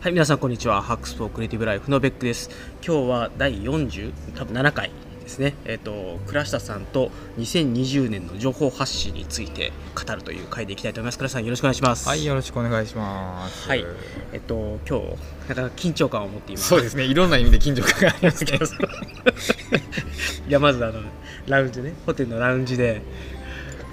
[0.00, 0.80] はい、皆さんこんにちは。
[0.80, 2.48] ハックスフォークリエイティブライフのベックです。
[2.82, 4.90] 今日は第40、多分7回
[5.20, 5.54] ですね。
[5.66, 11.18] えっ、と、倉下さんと2020年の情報発信について語るという回でいきたいと思います。
[11.18, 12.08] 倉下さんよろしくお願いします。
[12.08, 13.68] はい、よろしくお願いします。
[13.68, 13.84] はい
[14.32, 15.04] えっと、今日、
[15.50, 16.68] なかなか緊張感を持っています。
[16.68, 18.64] そうですね、いろんな意味で緊張感がありますけど。
[20.48, 21.02] いや、まずあの、
[21.46, 23.02] ラウンジね、ホテルのラウンジで、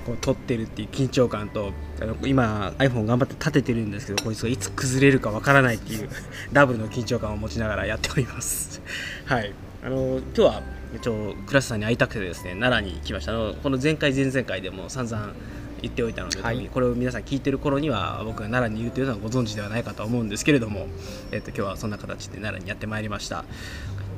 [0.08, 6.10] こう撮ってるっていう緊張感とあの今 iPhone 頑張って立ててるんですけどこいつがいつ崩れるかわからないっていう
[6.54, 8.82] ダブルの緊張感を持ちながらやっております。
[9.28, 9.54] はい。
[9.84, 10.64] あの今日は
[10.96, 13.34] 一応倉下さんに会いたくてですね奈良に来ました。
[13.34, 15.34] あのこの前回前々回でも散々
[15.82, 16.70] 言っておいたので、はい。
[16.74, 20.88] これを皆さん聞いてる頃には僕が奈良にいるというのはご存知ではないかと思うんですけれども、
[21.34, 23.44] えっと、今日はそんな形で奈良にやってまいりました。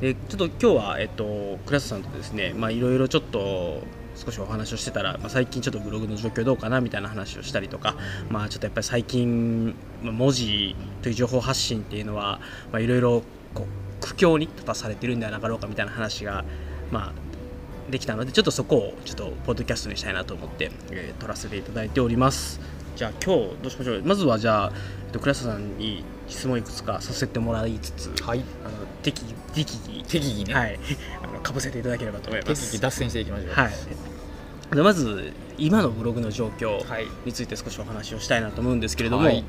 [0.01, 3.81] でちょっと今日は、えっと、倉下さんとですねまあいろいろちょっと
[4.19, 7.95] 少しお話をしてたら、まあ、最近ちょっとブログの状況どうかなみたいな話をしたりとか、
[8.29, 12.39] まあ、ちょっとやっぱり最近、まあ文字という情報発信っていうのは
[12.71, 16.43] まあいろいろこう苦境に立たされてるんではなかろうかみたいな話が、
[16.91, 22.59] まあ、できたのでちょっとそこをちょっとポッドキャストにしたいなと思って、えー撮らせていただいております。
[22.95, 24.03] じゃあ今日どうしましょう？
[24.03, 24.71] まずはじゃあ、
[25.05, 29.23] えっと、倉下さんに質問いくつかさせてもらいつつ、はい、あの適
[29.55, 30.79] 宜適宜ね、はい、
[31.23, 32.65] あのかぶせていただければと思います。
[32.71, 33.49] 適宜脱線していきましょう。
[33.53, 34.75] はい。
[34.75, 39.43] でまず今のブログの状況はいについて少しお話をしたいなと思うんですけれども、はい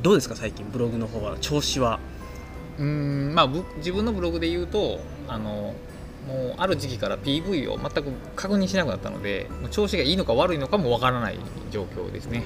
[0.00, 1.36] どうですか最近ブログの方は？
[1.40, 1.98] 調子は？
[2.78, 5.74] うーん、まあ、ぶ自分のブログで言うと、あの。
[6.26, 11.38] もうある時期から PV を全く確認しなくなったので調子がいいのか悪いのかもわからない
[11.70, 12.44] 状況ですね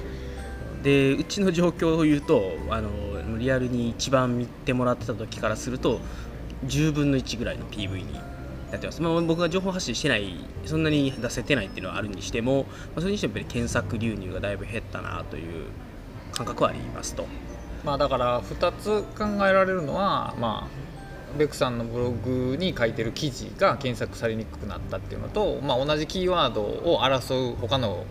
[0.83, 5.99] でうちの状況を言うとあのリアルに一番見てもらってた時からすると
[6.67, 8.13] 10分の1ぐらいの PV に
[8.71, 15.65] なってます、まあ、僕が情報発信してないそんなに出せてないっていうのはあるにしても、まあ、それにしてもやっぱり検索流入がだいぶ減ったなという
[16.33, 17.25] 感覚はありますと。
[17.85, 28.05] まあだから2つ考えられるのはまあベクさんのブログに書いてる記事が検索されにくくなったっていうのと、まあ、同じキーワードを争う他の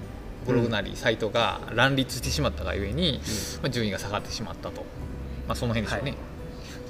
[0.45, 3.21] ブログなりサイトが乱立してしまったがゆえに、
[3.63, 4.85] まあ、順位が下がってしまったと、
[5.47, 6.15] まあ、その辺でしょうね、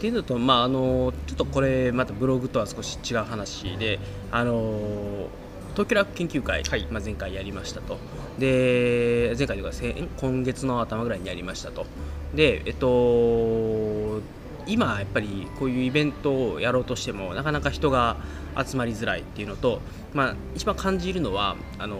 [0.03, 4.01] っていうのと、まあ、あのちょっとこれまたブログとは少し違う話で、
[4.33, 5.29] あの
[5.75, 6.89] 東京ラブ研究会、はい。
[6.91, 7.99] まあ、前回やりましたと。
[8.37, 11.87] で前回というか先今月の頭ぐらいにやりましたと。
[12.35, 14.21] でえっと
[14.67, 18.17] 今やっぱりこういうイベントをやろうとしてもなかなか人が
[18.57, 19.81] 集まりづらいっていうのと、
[20.15, 21.97] まあ、一番感じるのはあの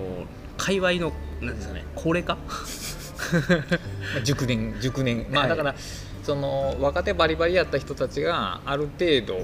[0.57, 2.35] 界隈のなんですかね高齢化？
[2.35, 2.41] ま
[4.19, 5.25] あ熟年熟年。
[5.31, 5.51] まはい。
[5.53, 5.75] あだから、
[6.23, 9.41] その若手バリバリやった人たちがある程度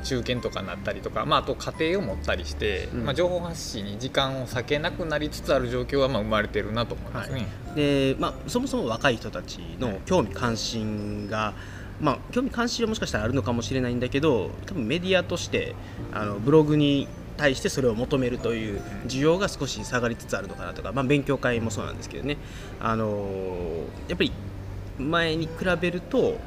[0.00, 3.04] 中堅とかになったりとか、まあ、あと家庭を持ったりして、うん。
[3.04, 7.46] まあ、情報発信に時間を割けなくなりつつある状況はまあ生まれてるなと思いますね。
[7.74, 11.54] で、まあ、そもそも若い人たちの興味関心が、
[12.00, 15.74] まあ、興味関心はもしかしたらあるのかもしれないんだけど多分メディアとして
[16.12, 22.36] あのブログに対してそれを求めるという需要が少し下がりつつあるのかなとか、まあ、勉強会もそうなんですけどね。
[22.80, 23.28] あの
[24.08, 24.32] やっぱり
[24.98, 26.38] 前に比べると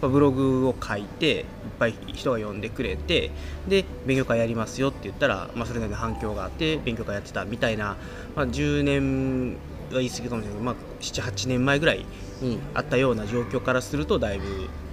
[0.00, 1.44] ブログを書いていっ
[1.78, 3.30] ぱい人が読んでくれて
[3.68, 7.96] で勉強会やりますよって言ったら、まあ、それなりの反響があって勉強会やってたみたいな、
[8.34, 9.56] まあ、10年
[9.92, 12.04] は言い過ぎかもしれないけど、まあ、78年前ぐらい
[12.40, 14.44] にあったような状況からするとだいぶ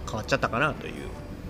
[0.05, 0.93] 変わっちゃったかなという。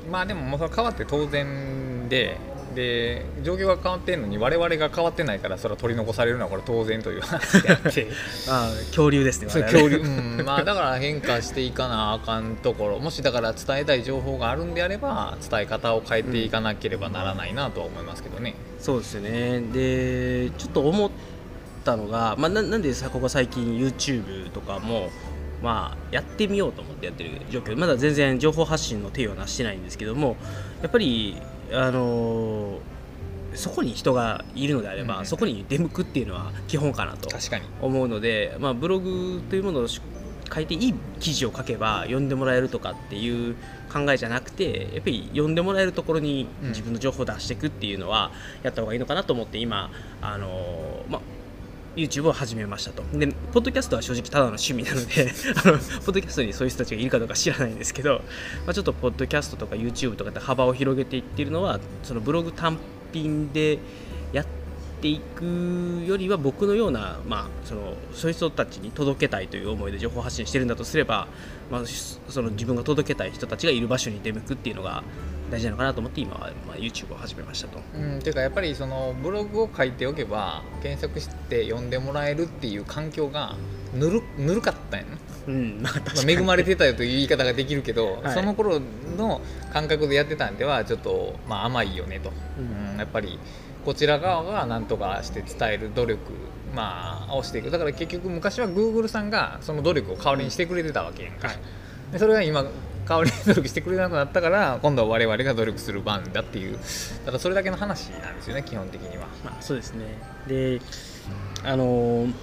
[0.10, 2.38] まあでももうそれ変わって当然で
[2.76, 8.08] で状況が変わってるのに我々が変わってないからそれは取り残されるのはこれ当然という話であって。
[8.50, 13.00] ああ恐竜ですね恐竜、うん、まあだから変化していかなあかんところ。
[13.00, 18.56] もしだから伝えたい情報があるんであれば伝え方を変えていかなければならないなとは思いますけどね。
[18.80, 19.62] そうですよね。
[19.74, 21.12] でちょっと思っ
[21.84, 25.10] たのが、まあ、ななんでさここ最近 YouTube とかも、
[25.62, 27.78] まあ、やってみようと思ってやってる状況。
[27.78, 30.36] まだ全然情報発信の手をなしてないんですけども
[30.82, 31.38] やっぱり
[31.74, 32.80] あの
[33.54, 37.66] そこに人がいるのであれば、うんそこに出向くっていうのは基本かなと確かに。
[37.82, 40.02] 思うので、まあ、ブログというものをし
[40.54, 43.56] 書いていい記事を書けば読んでもらえるとかっていう
[43.92, 48.32] 考えじゃなくてやっぱり読んでもらえるところにうん自分の情報を出していくっていうのは
[48.64, 49.92] やった方がいいのかなと思って今
[50.22, 51.22] あの、まあ
[51.96, 53.04] YouTube を始めましたと。
[53.14, 55.32] でポッドキャストは正直ただの趣味なので
[55.64, 58.22] あのポッドキャストにそういう人たちがいるかどうか知らないんですけど、
[58.66, 62.78] まあ、ちょっとポッドキャストとか YouTube とかって幅を広げていってるのはそのブログ単
[63.12, 63.80] 品で
[64.32, 64.46] やっ
[65.02, 71.28] ていくよりは僕のような、まあ、そのそういう人たちに届けたいという思いで情報発信してるんだとすれば、
[71.70, 71.82] まあ、
[72.30, 75.04] その自分が届けたい人たちがいる場所に出向くっていうのが
[75.52, 77.80] 大事なのかなと思って今は、まあ、YouTube を始めましたと。
[77.94, 83.56] うん、ていうかやっぱりそのブログを書いておけば検索して読んでもらえるっていう環境が
[83.94, 85.18] ぬるぬるかったんやな、
[85.48, 88.34] うんまあ確まあ、恵まれてたよという言い方ができるけど、はい。
[88.34, 88.80] その頃
[89.18, 89.42] の
[89.74, 92.94] 感覚でやってたんではちょっと、まあ、甘いよねと、うん。
[92.94, 93.38] うんやっぱり
[93.84, 96.20] こちら側が何とかして伝える努力
[96.76, 97.72] まあをしていく。
[97.72, 101.58] だから結局昔は Google さんがその努力を代わりにしてくれてたわけやんか、はい。
[102.12, 102.64] でそれが今
[103.12, 106.80] 代わりに努力してくれなくなったから今度は我々が努力する番だっていう
[107.26, 109.28] ただそれだけの話なんですよね基本的には。
[109.44, 110.06] まあそうですね。
[110.48, 110.80] で
[111.64, 112.34] あのー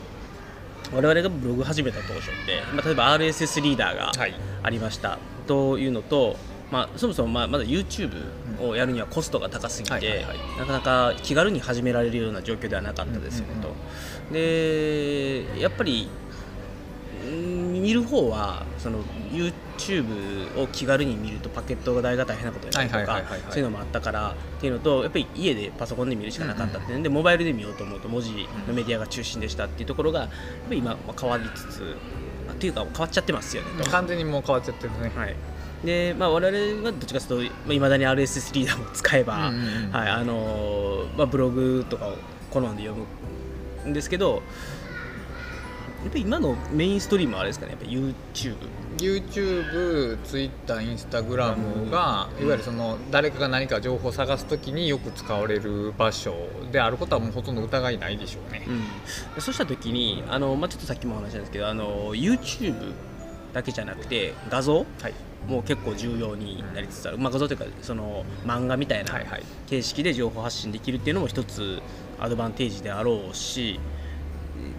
[0.91, 4.35] 我々がブログ始めた当初って、まあ、例えば RSS リーダーがはい。
[4.63, 5.19] ありました。
[5.47, 6.37] というのと、
[6.71, 8.11] まあ、そもそもまあまだ YouTube
[8.61, 10.25] をやるにはコストが高すぎて、
[10.59, 13.69] なかなか気軽に始められるような状況ではなかったですよねと。
[14.33, 16.28] でやっぱりうん
[17.25, 30.35] 見る方はその YouTube を気軽に見るとパケット代が大変なことになるとかそういうのもあったからっていうのとやっぱり家でパソコンで見るしかなかったっていうのでモバイルで見ようと思うと文字のメディアが中心でしたっていうところがやっぱ
[30.71, 31.97] り今まあ変わりつつ
[32.49, 33.83] あっていうか変わっちゃってますよね。
[33.83, 33.91] と。
[33.91, 35.13] 完全にもう変わっちゃってるね。
[35.15, 35.37] はい。
[35.85, 39.53] でまあ、我々はどっちかというといまだに RSS リーダーも使えば、
[41.27, 42.15] ブログとかを
[42.51, 42.95] 好んで読
[43.85, 44.43] むんですけど
[46.03, 48.57] やっぱり今のメインストリームはあれですかねやっぱ YouTube
[48.99, 56.35] YouTube、Twitter、Instagram がいわゆるその誰かが何か情報を探すときによく使われる場所
[56.73, 58.67] であることはもうほとんど疑いないでしょうね。
[59.37, 62.93] うん、そうした時にあの、まあ、ちょっとさっきもお話したんですけどあの YouTube
[63.53, 65.15] だけじゃなくて画像はい。
[65.47, 69.45] も結構重要になりつつある、まあ、画像というかその漫画みたいなはいはい。
[69.69, 71.81] 形式で情報発信できるっていうのも一つ
[72.19, 73.79] アドバンテージであろうし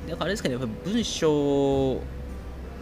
[0.08, 2.02] だからあれですかねやっぱり文章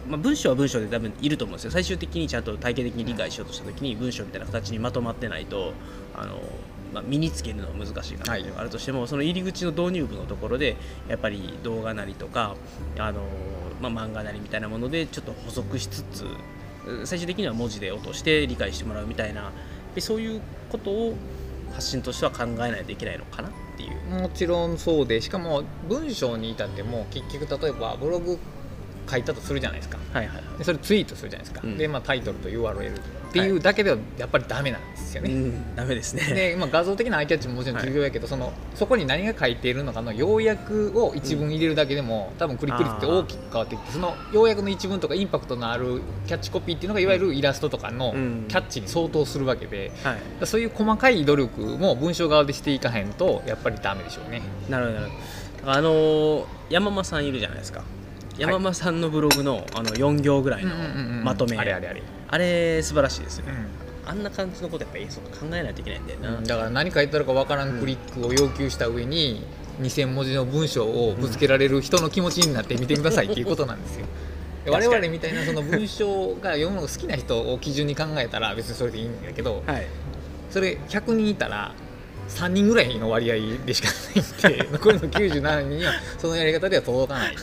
[0.08, 1.70] まあ、文章は文章で多分いると思うんですよ。
[1.70, 5.74] 最終的にちゃんと体系的に理解しようとした時に文章みたいな形にまとまってないと
[6.16, 6.40] あの、
[6.94, 10.76] まあ、身につけるのは難しいかなというのがあるとしても、その入り口の導入部のところで
[11.08, 12.56] やっぱり動画なりとか
[12.98, 13.20] あの、
[13.82, 16.24] まあ、漫画なりみたいなものでちょっと補足しつつ
[17.04, 19.52] 最終的には文字で落として理解してもらうみたいな
[19.94, 20.40] でそういう
[20.70, 21.14] ことを
[21.72, 24.20] 発信としては考えないといけないのかなていう。
[24.20, 28.38] もちろんそうでしかも文章に至っても結局例えばブログ
[29.08, 29.98] 書いたとするじゃないですか。
[30.12, 30.58] はいはいはい。
[30.58, 31.78] でそれツイートするじゃないですか、うん。
[31.78, 36.22] で、まあ、タイトルと URL っていうだけではやっぱりダメなんですよね、うん、ダメですね。
[36.34, 48.44] で、まあ、画像的なアイキャッチももちろん重要やけど、そのそこに何が書いているのかの要約を一文入れるだけでも、多分クリック率って大きく変わってきてその要約の一文とかインパクトのあるキャッチコピーっていうのがいわゆるイラストとかのうん。
[48.48, 54.42] キャッチに相当するわけで、はい、そういう細かい努力も文章側でしていかへんとやっぱりダメでしょうね。
[54.68, 55.72] なるほどなるほど。
[55.72, 57.82] あのー山間さんいるじゃないですか
[58.38, 60.74] 山間さんのブログのあの4行ぐらいの
[61.24, 63.52] まとめ、あれあれあれ、あれ素晴らしいですよね、
[64.06, 69.44] あんな感じのことやっぱりそう考えないといけないんだよな、だから何書いてあるかわからんクリックを要求した上に
[69.80, 74.06] 2000文字の文章をぶつけられる人の気持ちになって見てくださいっていうことなんですよ。
[74.64, 79.86] で我々みたいなその文章が読むのが好きな人を基準に考えたら別にそれでいいんだけどはい。
[80.50, 81.72] それ100人いたら
[82.28, 87.42] 3人ぐらいの割合でしかないんで残りの97人にはそのやり方では届かないと、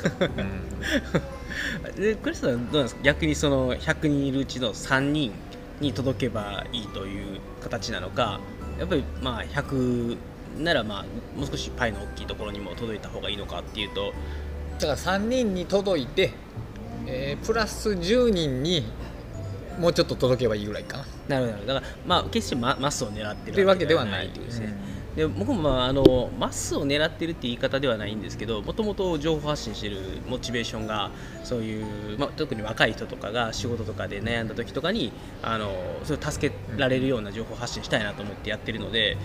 [1.98, 2.02] うん。
[2.02, 3.02] でクリスさんはどうなんですか？
[3.02, 5.34] 逆にその100人いるうちの3人
[5.82, 8.40] に届けばいいという形なのか
[8.80, 10.18] やっぱりまあ100
[10.60, 11.04] ならまあ
[11.38, 14.14] もう少しパイの大きいところにも届いた方がいいのかっていうと。
[14.80, 16.32] だから3人に届いて、
[17.08, 18.86] えープラス10人に
[19.80, 21.06] もうちょっと届けばいいぐらいか。
[21.28, 21.40] な。
[21.40, 21.66] なるほど。
[21.74, 24.28] だからまあ決してママスを狙ってるわけではない。
[24.28, 24.74] っていうですね、
[25.16, 31.10] で僕もまああのマスを狙ってるって言い方ではないんですけどもともと情報発信してるモチベーションが
[31.44, 35.72] そういう、まあ、特に若い人とかが仕事とかで悩んだ時とかにあの
[36.04, 39.18] それを助けられるような情報発信したいなと思ってやってるので、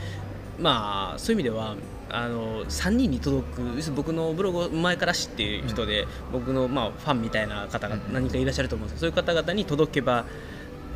[0.59, 1.75] まあそういう意味では
[2.13, 10.25] あの3人に届く要するに僕のブログを前から知っている人で、僕の、まあ、ファンみたいな方が何かいらっしゃると思うんですけど、そういう方々に届けば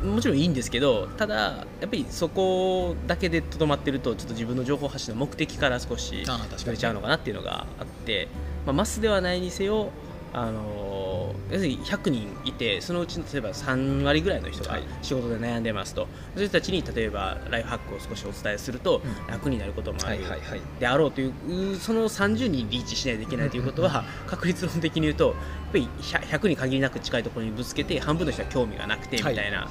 [0.03, 8.27] もちろんいいんですけどただやっぱりそこだけでとどまってるとちょっと自分の情報発信の目的から少しああ確かにずれちゃうのかなっていうのがあって、
[8.65, 9.91] まあ、マスではないにせよ
[10.37, 14.83] あの要するに100人いてそのうちの例えば3割ぐらいの人がはい。
[15.01, 19.27] 仕事で悩んでますと、そういう人たちに例えばライフハックを少しお伝えするとうん。
[19.31, 20.61] 楽になることもある、はいはいはい。
[20.77, 25.35] であろうというその30人リーチしないといけないということは、確率論的に言うとやっ
[25.71, 29.69] ぱり 100, 100に限りなく近いところにぶつけて半分の人は興味がなくてみたいな、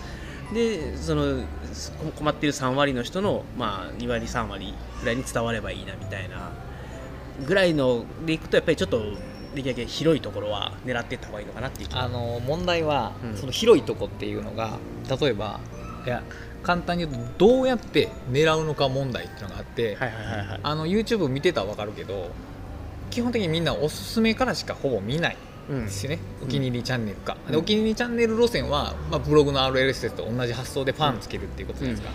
[0.54, 1.44] でその
[2.16, 6.52] 困っている3割の人の、まあ、2割3割ぐらいに伝わればいいなみたいな。
[7.46, 9.02] ぐらいのでいくとやっぱりちょっと
[9.54, 13.36] できるだけ広いところは狙っていった方がいいのかなっていうあの問題は、うん。
[13.36, 14.78] その広いとこっていうのが
[15.20, 15.60] 例えば
[16.06, 16.22] いや
[16.62, 20.60] 簡単に言うとどうやって狙うのか問題っていうのがあって、はいはいはいはい。
[20.62, 22.30] あの YouTube 見てたら分かるけど
[23.10, 25.36] 基本的にみんなおすすめからしかほぼ見ない
[25.68, 26.48] ですよね、うん。
[26.48, 27.52] お気に入りチャンネルか、うん。
[27.52, 32.14] でお気に入りチャンネル路線は、まあ、ブログの RLS と同じ発想でファンつけるっていうことじゃないですか、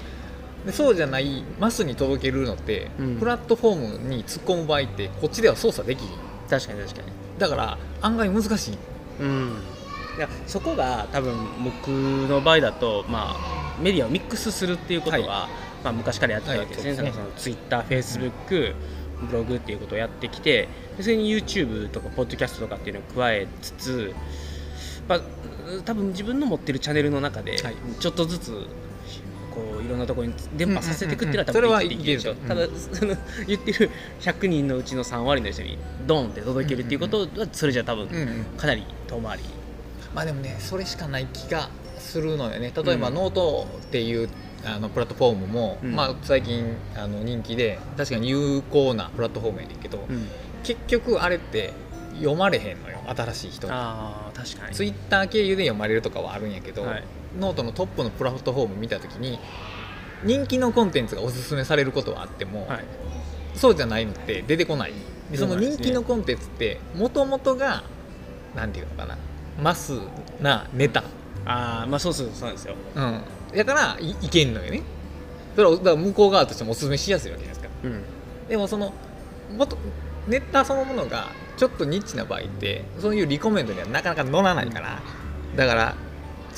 [0.66, 3.18] でそうじゃないマスに届けるのって、うん。
[3.18, 6.04] プラットフォームに突っ込む場合ってこっちでは操作でき
[6.50, 7.08] 確かに確かに
[7.40, 8.78] だから案外難しい。
[9.22, 9.54] うん。
[10.18, 15.48] いやそこが多分僕の場合だと、まあ、メディアをミックスするっていうことは、
[15.82, 18.76] まあ、昔からやってたわけですね,、はいそのツイッター、フェイスブック、
[19.28, 20.68] ブログっていうことをやってきて
[20.98, 24.14] でそれに YouTube とかポッドキャストとかっていうのを加えつつ、
[25.08, 25.22] まあ、
[25.86, 27.76] 多分自分の持ってるチャンネルの中ではい。
[28.00, 28.68] ちょっとずつ
[29.60, 32.70] こういろんなところに伝播させていくっていうのは多分できるでしょそれはいける。
[32.70, 33.16] ただその
[33.48, 33.90] 言ってる
[34.22, 38.08] 100人のうちの3割の人にドンって届けるっていうことはそれじゃ多分
[38.58, 39.44] かなり遠回り。
[40.16, 42.72] まあでもねそれしかない気がするのよね。
[42.76, 44.30] 例えばうんノートっていう
[44.66, 45.96] あのプラットフォームも、うん。
[45.96, 50.28] まあ、最近あの人気で確かに有効なプラットフォームやねんけど、うん。
[50.64, 51.72] 結局あれって
[52.18, 53.00] 読まれへんのよ。
[53.08, 54.76] 新しい人ああ確かに。
[54.76, 57.04] ツイッター経由で読まれるとかはあるんやけど、はい
[57.38, 59.40] ノートのトップのプラットフォーム見た時に
[60.24, 62.86] 人気のコンテンツがおすすめされることはあっても、はい。
[63.56, 64.94] そうじゃないのって出てこない。
[65.32, 67.84] でその人気のコンテンツってもともとが
[68.56, 69.18] なんていうのかな。
[69.62, 70.00] マス
[70.42, 71.04] なネタ。
[71.46, 72.76] ああまあそうそうそうなんですよ。
[72.96, 73.22] うん。
[73.56, 74.82] だからいいけんのよね。
[75.56, 77.76] それはだから向こう側としてもおすすめしやすいわけじゃないですか。
[77.84, 78.04] うん。
[78.48, 78.94] でもその
[79.56, 79.78] もっと
[80.28, 85.02] ネタそのものがちょっとニッチな場合ってそういうリコメントにはなかなか乗らないから。
[85.56, 85.96] だから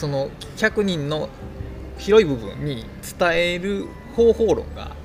[0.02, 1.30] その100人の
[2.00, 2.88] 広い部分に
[3.20, 4.96] 伝える方法論が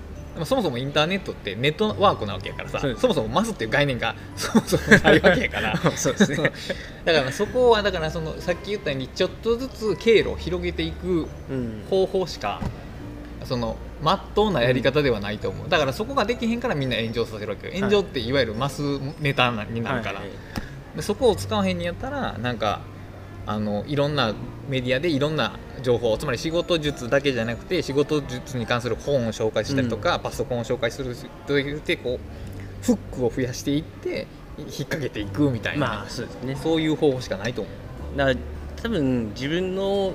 [0.44, 5.76] そもそもインターネットってネットワークなわけやからさそもそもマスっていう概念がそもそもないわけやから。
[5.96, 6.50] そうですね。
[7.04, 11.84] だからそこはだからそのさっき言ったようにちょっとずつ経路を広げていくうん。
[11.90, 12.62] 方法しか
[13.44, 17.74] そのまっとうなやり方ではないと思う、だからそこができへんからみんな炎上させるわけよ。
[17.74, 18.82] 炎上っていわゆるマス
[19.20, 20.26] ネタになるから、は
[20.96, 21.02] い。
[21.02, 22.80] そこを使わへんにやったらなんか
[23.46, 24.34] あのいろんな
[24.68, 31.14] メディアでいろんな情報つまり仕事術だけじゃなくて仕事術に関する本を紹介したりとか、パソコンを紹介する
[31.46, 34.26] といってこうフックを増やしていって
[34.58, 36.56] 引っ掛けていくみたいな、まあそうですね。
[36.56, 37.70] そういう方法しかないと思
[38.14, 38.18] う。
[38.18, 38.34] だ
[38.82, 40.12] 多分自分の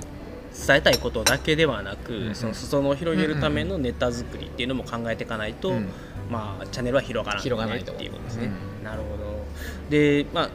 [0.68, 2.36] 伝えたいことだけではなく、んうん。
[2.36, 5.90] その裾野を広げるためのネタ作りっていうのも考えていかないと、うん。
[6.30, 9.46] まあチャンネルは広がらない,、広がらないとっていうことですね、うんなるほど。
[9.90, 10.50] でまあ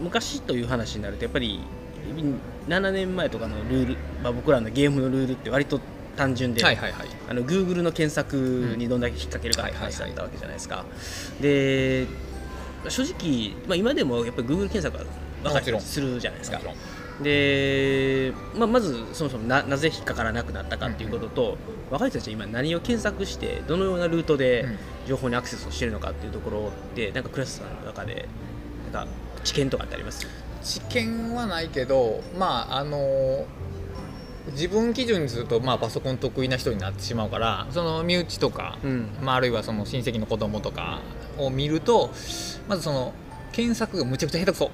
[0.00, 1.60] 昔という話になるとやっぱり
[2.68, 5.80] 7年前とかのルール、まあ、僕らのゲームのルールって割と
[6.16, 7.08] 単純で、はいはいはい。
[7.28, 10.84] あの Google の検索にどんだけ引っ掛けるかって話だったわけじゃないですか。
[11.40, 12.06] で
[12.88, 15.04] 正直、まあ、今でもやっぱり Google 検索は
[15.42, 16.60] 分かったりするじゃないですか。
[17.22, 21.58] で、まあ、まずそもそもななぜ引っかからなくなったかっていうことと、
[21.90, 24.78] 若い人たちは今何を検索してどのようなルートでうん。
[25.08, 28.28] 情報にアクセスをしてるのかっていうところってなんかクラスさんの中で
[28.92, 29.12] なんか
[29.42, 30.26] 知見とかってあります？
[30.62, 33.46] 知見はないけどまああの
[34.52, 39.10] 自分基準にすると、まあ、パソコン得意な人になってしまうからその身内とか、うん。
[39.22, 41.00] まあ、あるいはその親戚の子供とか
[41.36, 42.10] を見ると
[42.66, 43.12] まずその
[43.52, 44.70] 検索がむちゃくちゃ下手くそ。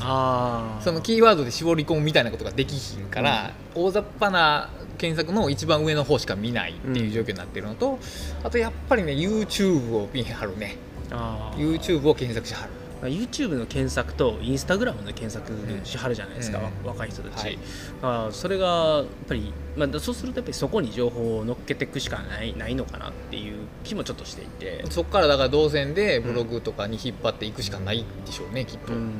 [0.00, 7.98] あそのキーワードで絞り込むみたいなことができひんから、大雑把な検索の一番上の方しか見ないっていう状況になってるのと、
[8.44, 10.76] あとやっぱりね YouTube を見はるね。
[11.10, 11.78] あー。
[11.78, 15.52] YouTube を検索しはる YouTube の検索と Instagram の検索
[15.84, 16.64] しはるじゃないですか、うん。
[16.64, 17.58] わ若い人たち、はい。
[18.02, 29.12] あーそれがやっぱり、まあ、そうするとやっぱりそこに情報を乗っけていくしかないないのかなっていう気もちょっとしていて、そこからだから動線でブログとかに引っ張っていくしかないでしょうね、きっと、うん。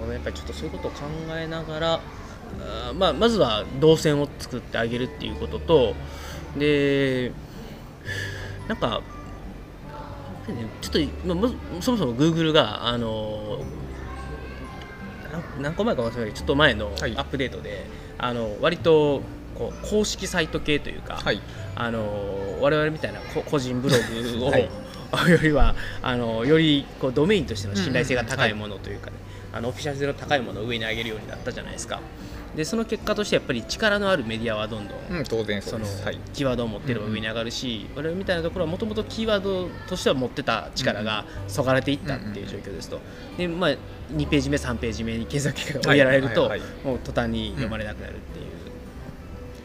[0.00, 5.94] まあ、やっぱりちょっとそういうことを考えながらあーまあ、まずは動線を作ってあげるっていうことと
[6.58, 7.32] で
[8.68, 9.02] なんか
[10.80, 13.58] ちょっと、まあ、そもそも Google があの
[15.56, 17.12] 何何個前か忘れたけどちょっと前のアはい。
[17.14, 17.86] ップデートで、
[18.18, 19.22] あの割と
[19.54, 21.40] こう公式サイト系というか、はい。
[21.76, 23.96] あの我々みたいなこ個人ブロ
[24.38, 24.68] グを、はい。
[25.30, 29.16] よりはあのよりこうドメインとしての信頼性が高いものというか、ね
[29.52, 32.00] あのオフィシャル性の高いものを上に上げるようになったじゃないですか
[32.56, 43.00] でその結果としてやっぱり力のあるメディアはどんどん、うん、当然そのはい、キーワードを持ってれば上に上がるし、我々みたいなところはもともとキーワードとしては持ってた力がそがれていったっていう状況ですと、
[43.36, 43.70] でまあ、
[44.12, 45.98] 2ページ目3ページ目に検索結果が追い。
[45.98, 46.50] やられると、
[46.84, 48.44] もう途端に読まれなくなるっていう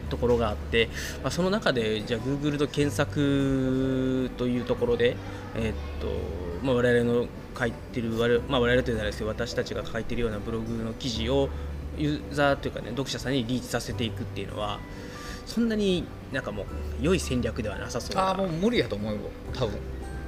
[0.08, 0.88] ところがあって、
[1.22, 5.16] まあ、その中でじゃあ Google の検索というところで、
[5.54, 6.08] えーっと
[6.62, 7.26] まあ、我々の
[7.58, 11.48] 書いてる我々,、まあ、我々というのはですけど私たちが書いてるようなブログの記事を
[12.00, 14.78] ユーザーというかね読者さんにリーチさせていくっていうのは
[15.46, 16.66] そんなになんかもう
[17.00, 18.28] 良い戦略ではなさそうな。
[18.28, 19.20] ああもう無理やと思うよ
[19.52, 19.78] 多分。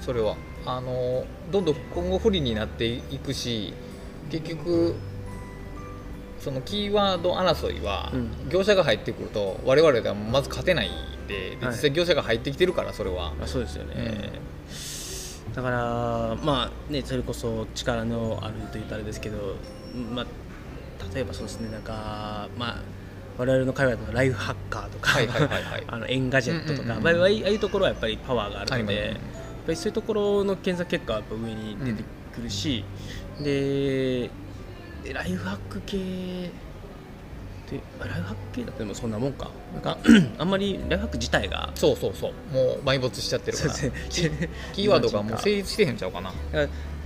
[0.01, 0.37] それは。
[0.65, 3.75] あのどんどん今後不利になっていくし
[4.31, 4.95] 結局
[6.39, 8.49] そのキーワード争いは、うん。
[8.49, 14.41] 業者が入ってくると我々ではまず勝てないんで実際業者が入ってきてるからそれは、まあ、そうですよね、え。
[15.55, 19.55] だからまあねそれこそ力のあると言ったらあれですけど
[19.95, 20.27] まあ
[21.15, 22.77] 例えばそうですねなんかまあ
[23.39, 25.85] 我々の会話だとライフハッカーとか、はいはいはいはい。
[25.89, 29.17] あのエンガジェットとか、うんうんうんまあああいうところはやっぱりパワーがあるので、ありますやっ
[29.67, 32.05] ぱりそういうところの検索結果はやっぱ上に出て
[32.35, 32.85] くるし、
[33.41, 34.31] で
[35.03, 35.99] でライフハック系
[37.71, 39.51] でライフハック系だってでもそんなもんか。
[39.73, 39.99] なんか
[40.39, 42.33] あんまりライフハック自体がそうそうそう。
[42.55, 43.71] もう埋没しちゃってるから。
[43.71, 46.33] キーワードがもう成立してへんちゃうかな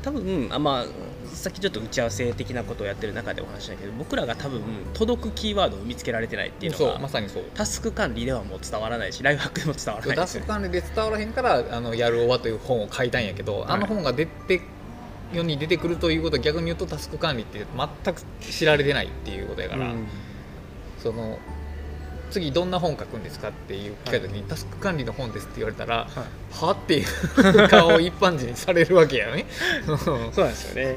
[0.06, 0.86] 多分あまあ
[1.34, 4.62] さっきちょっと打ち合わせ的なことをやってる中でお話ししたけど僕らが多分
[4.94, 7.42] 届くキーワードを見つけられてないっていうのそうがまさにそう。
[7.54, 10.34] タスク管理ではもう伝わらないしライフハックでも伝わらないダです。
[10.36, 14.60] よねス管理で伝わらへんからあのやるおわという本を書いたんやけど、あの本が出て
[15.32, 17.66] 世に出てくるということは逆に言うとタスク管理って
[18.04, 20.06] 全く知られてないっていうことやから、うん。
[21.02, 21.40] その
[22.30, 26.08] 次どんな本書くんですかっていう聞かれた時に、タスク管理の本ですって言われたら、
[26.52, 29.46] はっていう顔を一般人にされるわけやね。
[29.86, 30.96] そうなんですよね。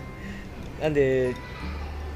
[0.82, 1.36] なんで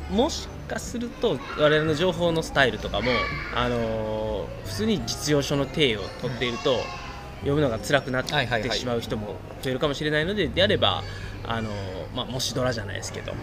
[0.10, 3.12] もしかすると我々の情報のスタイルとかも、
[3.56, 6.80] あのー普通に実用書の体を取っていると、
[7.42, 8.70] 読むのが辛くなっはいはいはい。
[8.70, 11.04] てしまう人も増えるかもしれないのでであれば
[11.46, 11.74] あのー、
[12.16, 13.34] まあ、もしドラじゃないですけど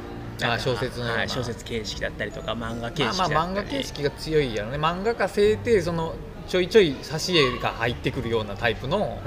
[0.44, 1.20] あ小説のような。
[1.20, 3.34] はい、小説形式だったりとか漫画形式まあだったり。
[3.34, 4.78] まあ漫画形式が強いやろね。
[4.78, 6.14] 漫画家せいてその
[6.48, 9.18] ちょいちょい挿絵が入ってくるようなタイプのはい。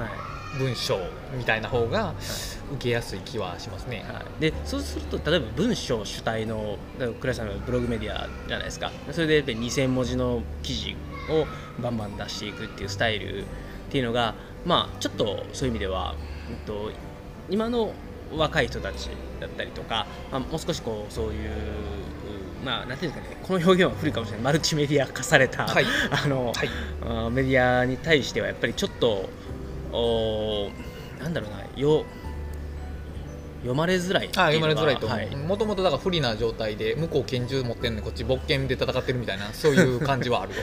[0.57, 0.99] 文章
[1.35, 2.13] みたいな方が
[2.73, 4.05] 受けやすい気はしますね。
[4.07, 4.41] はい。
[4.41, 6.77] でそうすると例えば文章主体の
[7.19, 8.91] 倉石さんのブログメディアじゃないですか。
[9.11, 10.95] それでやっぱり2000文字の記事
[11.29, 11.47] を
[11.81, 13.45] バンバン出していくっていうスタイルっ
[13.89, 16.15] ていうのがまあちょっとそういう意味では、
[16.49, 16.91] うんと、
[17.49, 17.93] 今の
[18.37, 19.09] 若い人たち
[19.39, 21.51] だったりとか、まあ、もう少しこうそういう
[22.63, 24.43] まあなんていうんですかねこの表現は古いかもしれない。
[24.43, 25.85] マルチメディア化された、はい。
[26.11, 26.69] あの、はい。
[27.31, 29.29] メディアに対してはやっぱりちょっと
[29.91, 32.05] おーなんだろうなよ
[33.63, 40.57] 読まれづらい読まれづらいともともとだから不利な状態で向こう拳銃持ってんのにこっち勃剣で戦ってるみたいなそういう感じはあるよ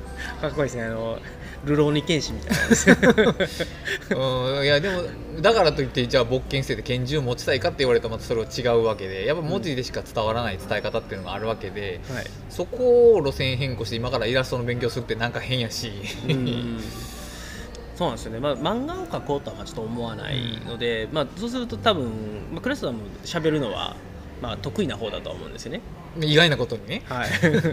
[0.40, 1.18] かっこいいですねあの
[1.64, 3.34] ルローニケンシみたいな。
[4.58, 5.02] うんいやでも
[5.40, 12.24] だからといってじゃあ勃剣捨てて拳銃持ちたいかって言われたらまたそれは違うわけでやっぱ文字でしか伝わらない伝え方っていうのがあるわけで、はい。
[12.48, 15.92] そこを路線変更して今からイラストの勉強するってなんか変やし。
[16.28, 16.80] うん
[17.96, 22.04] そうなんですよね、まあ、漫画を描こうとはまあちょっと思わないので、まあ、そうすると多分、
[22.52, 23.96] まあ、クラスさんも喋るのは、
[24.42, 25.80] まあ、得意な方だとは思うんですよね。
[26.20, 27.02] 意外なことにね。
[27.06, 27.28] はい、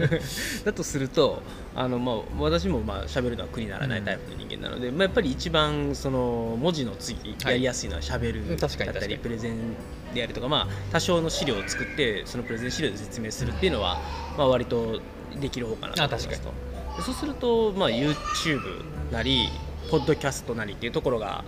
[0.64, 1.42] だとすると
[1.74, 7.52] あの、まあ、私もまあ喋るのは苦にならないタイプの人間なので、まあ、やっぱり一番その文字の次はい。
[7.52, 9.18] やりやすいのは喋るだったり確かに。
[9.18, 9.74] プレゼン
[10.14, 14.00] であるとか、まあ、多少の資料を作ってそのプレゼン資料で説明するっていうのは、
[14.38, 15.00] まあ、割と
[15.40, 16.52] できる方かなと思いますと。
[16.96, 19.48] でそうすると、まあ、YouTube なり
[19.94, 21.44] ポッドキャストなりっていうところが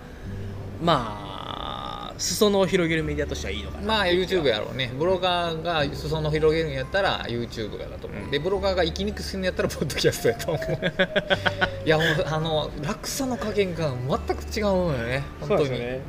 [0.80, 3.86] まあ裾野を広げるメディアとしてはいいのかな。
[3.86, 4.92] まあ YouTube やろうね。
[4.96, 8.30] ブロガーが裾野広げるんやったら YouTube がだと思う、うん。
[8.30, 10.62] でブロガーが生きにくするんやったらポッドキャストやと思う。
[11.84, 15.24] いやもうあの落差の加減が全く違うのよね。
[15.40, 15.66] 本当に。
[15.66, 16.00] そうですよね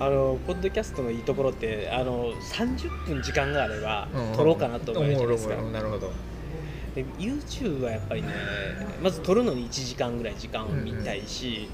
[0.00, 4.36] あのポッドキャストのいいところってあの30分時間があればうん。
[4.36, 6.12] 撮ろうかなと思うじゃないですか、なるほど
[6.98, 8.28] で YouTube はやっぱりね
[9.00, 11.68] まず撮るのに1時間ぐらい時間を見たいし、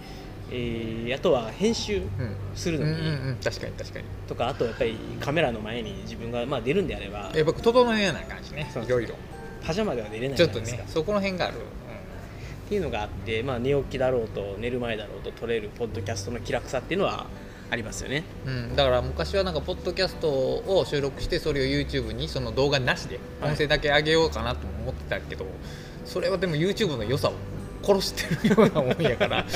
[0.51, 3.37] えーあとは編集うんするのに、うんうんうん。
[3.43, 4.05] 確かに確かに。
[4.29, 7.33] とかあとやっぱりカメラの前に自分がまあ出るんであれば。
[7.35, 9.15] やっぱ整えなあかんしねいろいろ。
[9.65, 10.83] パジャマでは出れないちょっとじゃないですか。
[10.85, 17.27] ねそこの辺がある、っていうのがあって、まあ、寝起きだろうと寝る前だろうと撮れるポッドキャストの気楽さっていうのは
[17.75, 18.23] ありますよね。
[18.47, 23.51] うんうんだから昔はなんかポッドキャストを収録してそれを YouTube にその動画なしではい。
[23.51, 25.45] 音声だけ上げようかなとも思ってたけど、
[26.05, 27.35] それはでも YouTube の良さを
[27.83, 29.47] 殺してるようなもんやから ま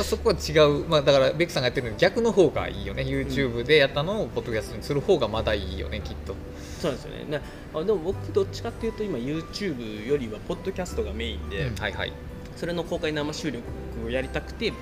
[0.00, 3.02] あそこは違う、まあ、だからベックさんがやってるのに逆の方がいいよね。
[3.02, 6.34] YouTube でやったのをポッドキャストにする方がまだいいよねきっと。
[6.80, 7.26] そうですよね。
[7.28, 7.40] な
[7.74, 12.12] あでも僕どっちかっていうと今 YouTube よりはポッドキャストがメインで、はいはい。
[12.56, 13.62] それの公開生収録
[14.06, 14.72] をやりたくて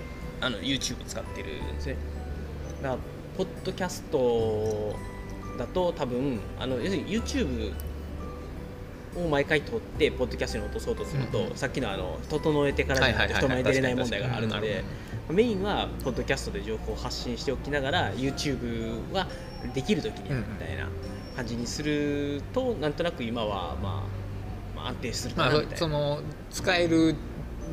[0.42, 1.96] あの YouTube 使ってるんですね
[2.82, 2.98] だから
[3.36, 4.94] ポッドキャスト
[5.58, 7.72] だと多分あの要するに YouTube
[9.16, 11.56] を毎回撮ってポッドキャストに落とそうとすると、うんうん。
[11.56, 14.84] さっきのあの整えてからじゃないと人前に出れない問題があるので
[15.30, 19.28] メインはポッドキャストで情報を発信しておきながら YouTube は
[19.74, 20.88] できる時にみたいな
[21.36, 24.04] 感じにするとなんとなく今は、ま
[24.74, 25.76] あ、まあ安定するかまあなみたいな。
[25.78, 27.14] その使える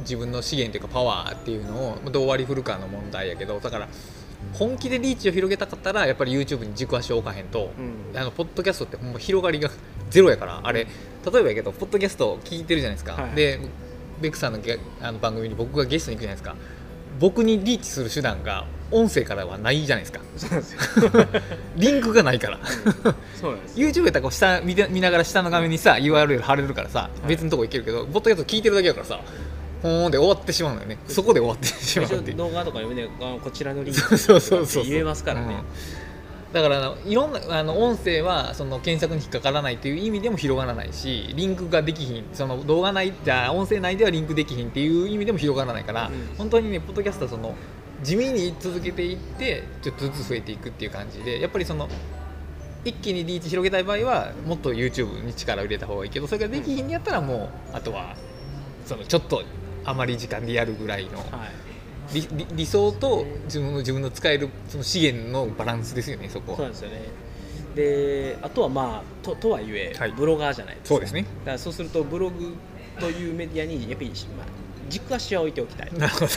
[0.01, 3.89] 自分の資源というかパワーっていうのをどう割り振るかの問題やけどだから
[4.53, 8.19] 本気でリーチを広げたかったらやっぱり YouTube に軸足を置かへんと、うん。
[8.19, 9.69] あのポッドキャストってほんま広がりが
[10.09, 10.85] ゼロやからあれ。
[10.85, 13.59] 例えばやけどポッドキャスト聞いてるじゃないですか、はいで
[14.21, 16.55] ベックさんのゲあの番組に僕がゲストに行くじゃないですか。
[17.19, 20.19] 僕にリーチする手段が音声からはないじゃないですか。
[21.75, 22.59] リンクがないから。
[23.39, 23.87] そうなんですよ。
[23.87, 27.27] YouTube やったら下見て見ながら下の画面にさ URL 貼れるからさ、い。
[27.27, 29.19] 別のとこ行けるけどポッドキャスト聞いてるだけやからさ
[29.81, 30.97] ほーんで終わってしまうのよね。
[31.07, 32.37] そこで終わってしまうっていう。
[32.37, 33.07] 動画とかでもね。
[33.21, 34.65] あのこちらのリンクそうそうそう。
[34.65, 36.53] そう言えますからね、うん。
[36.53, 46.35] だからいろんなあの音声はその検索に引っかからないという意味でも広がらないしリンクができひんその動画内じゃあ音声内ではリンクできひんっていう意味でも広がらないから、うん。
[46.37, 47.55] 本当にねポッドキャストはその
[48.03, 51.87] 地味に続けていってちょっとずつ増えていくっていう感じでやっぱりその
[52.85, 58.15] 一気にリーチ広げたい場合はもっと YouTube に力を入れた方がいいけどそれができひんにやったらもうあとは
[58.85, 59.43] そのちょっと
[59.85, 61.69] あまり時間でやるぐらいのはい。
[62.13, 66.57] 理理理想と自分の自分の使えるその資源のバランスですよねそこは。
[66.57, 67.01] そうですよね。
[67.75, 70.11] であとはまあととはいえ、はい。
[70.11, 70.87] ブロガーじゃないですか。
[70.89, 71.21] そうですね。
[71.21, 72.55] だからそうするとブログ
[72.99, 74.47] というメディアにやっぱり、まあ、
[74.89, 75.93] 軸足は置いておきたい。
[75.93, 76.27] なるほど。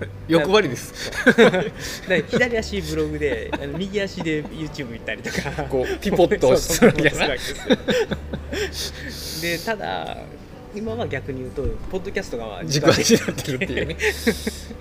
[0.28, 1.10] 欲張りです。
[2.28, 5.64] 左足ブログで右足で YouTube 行ったりとか。
[5.64, 7.18] こうピポッとするわけやな。
[7.18, 7.56] そうそう
[9.10, 9.42] そう。
[9.42, 10.18] でただ
[10.74, 13.86] 今は逆に言うとポッドキャストが軸足になってるっていう。
[13.86, 13.96] ね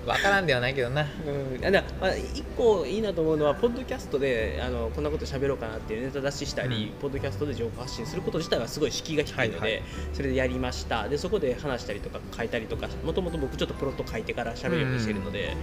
[0.06, 1.02] 分からんではないけどな。
[1.02, 7.00] うん、まあ、一個いいなと思うのは、ポッドキャストであのこんなこと喋ろうかなっていうネタ出ししたり、うん。
[7.00, 9.84] ポッドキャストで情報発信すること自体はすごい敷居が低いので、はいはい。
[10.14, 11.08] それでやりました。
[11.08, 15.56] で、そこで話したりとか書いたりとか、もともと僕、ちょっとプロット書いてから喋るようにしてるので、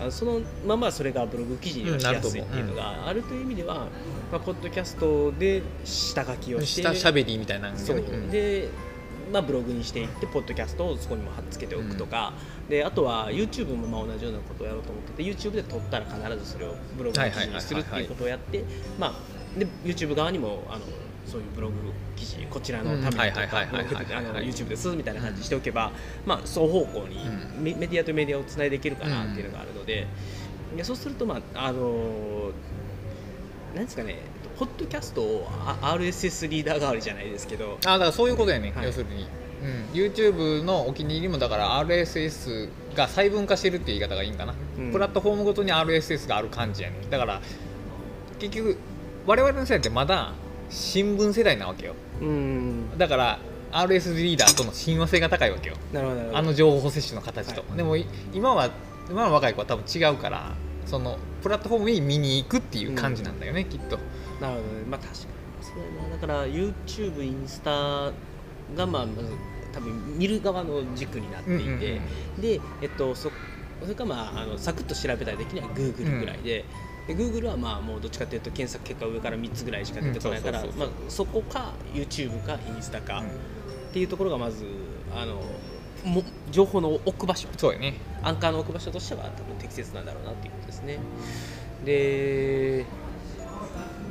[0.00, 3.22] あのそのままそれがブログ記事にはしやすいっていうのがある。
[3.22, 3.88] という意味では、
[4.32, 6.82] まあ、ポッドキャストで下書きをして。
[6.82, 7.98] 下しゃべりみたいなそう。
[7.98, 8.68] うんで、
[9.34, 12.32] まあ、ブログにしていってポッドキャストをそこにも貼っつけておくとか、
[12.68, 18.64] であとは YouTube もまあ同じようなことをやろうと思ってて YouTube で撮ったら必ずそれをブログの記事にするっていうことをやって
[18.96, 20.84] まあで YouTube 側にもあの
[21.26, 21.74] そういうブログ
[22.14, 23.56] 記事こちらのためにとか
[24.38, 25.90] YouTube ですみたいな感じにしておけば、
[26.24, 30.06] まあ、双方向にうメメディアとメディアをつないでいけるかなっていうのがあるので、
[30.76, 32.52] いやそうするとまああの
[33.74, 34.18] なんですかね
[34.58, 37.78] ポッドキャストをあ RSS リーダー代わりじゃないですけど。
[37.84, 38.86] あだからそういうことやね、はい。
[38.86, 39.26] 要するに、
[39.62, 44.92] うん、YouTube のお気に入りもだから RSS が細分化してるっていう言い方がいいんかな、うん。
[44.92, 47.40] プラットフォームごとに RSS がある感じやねだから
[48.38, 48.76] 結局
[49.26, 50.32] 我々の世代ってまだ
[50.70, 51.94] 新聞世代なわけよ。
[52.20, 52.98] うん。
[52.98, 53.38] だから
[53.72, 55.76] RS リーダーとの親和性が高いわけよ。
[55.92, 58.70] なるほどあの情報摂取の形と、はでもい今は
[59.10, 60.52] 今の若い子は多分違うから
[60.86, 63.98] そのプラットフォームに見に行くっていう感じなんだよね、きっと
[64.40, 64.84] なるほどね。
[64.88, 65.24] まあ確かに。
[65.60, 66.10] そうやな。
[66.10, 67.70] だから YouTube インスタ
[68.76, 69.28] がまあまず
[69.72, 71.80] 多分見る側の軸になっていて、うんうん
[72.36, 73.30] うんでえっとそ
[73.80, 76.64] それかまああのサクッと調べたりできない Google ぐらいで,、
[77.06, 83.26] で Google はまあもうどっちかというと検索結果上から3つぐらいしか出てこないからまあそこか YouTube かインスタか、うん。
[83.26, 83.30] っ
[83.92, 84.64] ていうところがまず
[85.14, 85.42] あの
[86.04, 87.48] も情報の置く場所。
[87.56, 87.94] そうやね。
[88.22, 90.98] アンカーの置く場所としては多分適切なんだろうなっていうことですね。
[91.84, 92.84] で、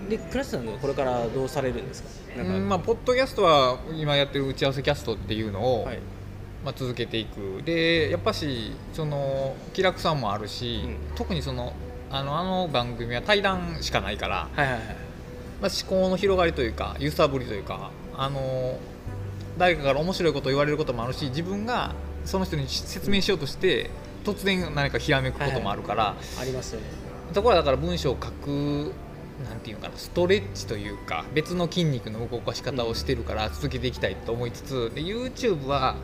[0.10, 2.38] で倉下さんはこれからどうされるんですか？
[2.38, 6.00] なんかうんまあ、ポッドキャストは今やってる打ち合わせキャストっていうのを、はい
[6.63, 11.74] まあ、続けていくでやっぱしその気楽さもあるし、うん特にその
[12.10, 14.82] あのあの番組は対談しかないから、はいはいはい。
[15.62, 18.78] まあ、思考の広がりというか揺さぶりというかあの
[19.58, 21.94] 誰かから面白いことを言われることもあるし自分が
[22.26, 23.89] その人に説明しようとして
[24.24, 26.88] 突然何かひらめくこともあるから、ありますよね。
[27.34, 28.94] ところがだから文章を書く
[29.48, 35.96] なんていうのかなストレッチというか別の筋肉の動かし方をしてるから続けていきたいと思いつつで YouTube は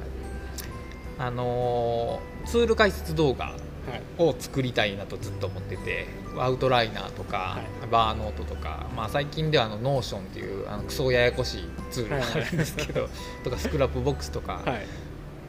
[1.18, 3.54] あのーツール解説動画
[3.90, 4.02] はい。
[4.18, 6.06] を作りたいなとずっと思ってて
[6.38, 13.10] アウトライナーとか、エバーノートとか、まあ、最近ではあのノーションっていうあのクソややこしいツールがあるんですけど、
[13.44, 14.86] とかスクラップボックスとか、はい。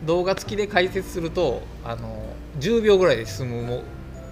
[0.06, 2.22] 動画付きで解説するとあの
[2.58, 3.82] 10秒ぐらいで済むも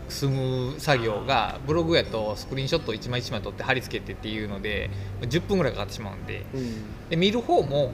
[0.08, 4.90] 済む作業がブログやとスクリーンショットを1枚1枚撮って貼り付けてっていうので
[5.22, 7.08] 10分ぐらいかかってしまうんでうん。
[7.10, 7.90] で見る方も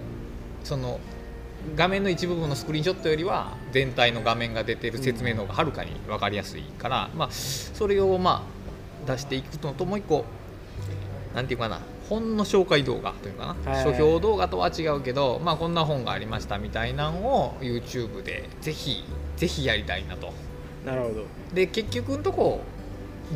[0.62, 1.00] その
[1.76, 8.46] 画面の一部分のスクリーンショットよりは全体の画面が出てる説明の方がはるかに分かりやすいから、まあ、それをま
[9.06, 10.24] あ出していくのともう一個
[11.34, 19.04] なんていうかな本の紹介動画というかな、はい書評動画とは違うけど、まあ、こんな本がありましたみたいなのを YouTube でぜひ
[19.36, 20.32] ぜひやりたいなと。
[20.84, 21.24] なるほど。
[21.54, 22.60] で結局のとこ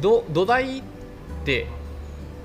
[0.00, 0.82] ど土台っ
[1.44, 1.66] て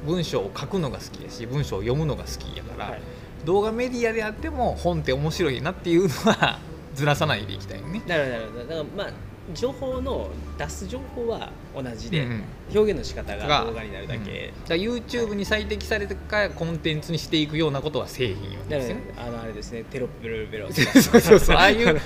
[0.05, 3.01] 文章を書くのが好きやし文章を読むのが好きやから、はい。
[3.45, 6.59] 動画メディアであっても本って面白いなっていうのは
[6.95, 8.01] ずらさないでいきたいよね。
[8.07, 8.59] なるほどなるほど。
[8.59, 9.13] だからまあ
[9.53, 12.43] 情報の出す情報は同じで、うんうん。
[12.75, 13.65] 表現の仕方がが。
[13.65, 14.25] 動画になるだけ、うん。
[14.25, 14.33] だか
[14.69, 16.15] ら YouTube に最適された
[16.49, 21.99] コンテンツにしていくようなことはせえへんようだからですよねあのあれですねテロップベロベロそうそうそう ああいうの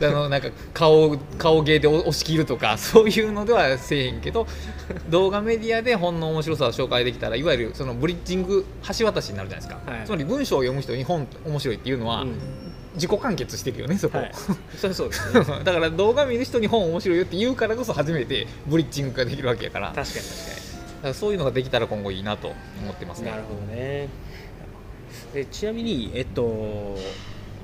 [0.00, 4.46] あのなんか顔顔芸で押し切るとか そういうのではせえへんけど
[5.08, 8.64] 動画メディアで本の面白さを紹介できたらいわゆるそのブリッジング
[8.98, 10.04] 橋渡しになるじゃないですか、はい。
[10.04, 14.32] つまり文章を読む人に本面白いっていうのは、うん自己完結してるよねそこ、はい、
[14.78, 15.44] それそうですね。
[15.64, 19.88] だから動画見る人に本面白いよって言うからこそ初めてブリッジングができるわけやから。
[19.88, 20.26] だか確かに。
[20.26, 22.52] 確らそういうのができたら今後いいなと
[22.82, 23.30] 思ってますね。
[23.30, 24.08] かになるほどね。
[25.34, 26.96] でちなみにえっと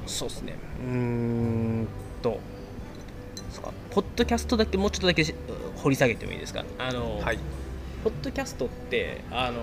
[0.07, 0.57] そうですね。
[0.85, 1.89] うーん
[2.23, 2.39] と
[3.51, 3.73] そうか。
[3.91, 5.35] ポッドキャストだけもうちょっとだけし
[5.77, 6.65] 掘り下げてもいいですか？
[6.79, 7.39] あの、はい。
[8.05, 9.61] ポッドキャストってあの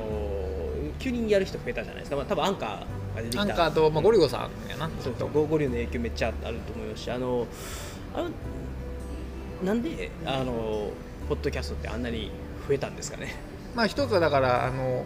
[0.99, 2.86] 急にやる人増えたじゃないですか、まあ、多分アンカー
[3.17, 3.41] が出てきた。
[3.41, 4.89] アンカーと、まあ、ゴリゴさんやな。
[5.01, 7.47] そうそうゴゴリュウの影響めっちゃあると思いますしあの
[8.15, 8.30] あの
[9.63, 10.91] なんであの
[11.27, 12.32] ポッドキャストってあんなに
[12.67, 13.36] 増えたんですかね。
[13.75, 15.03] まあ一つはだからあの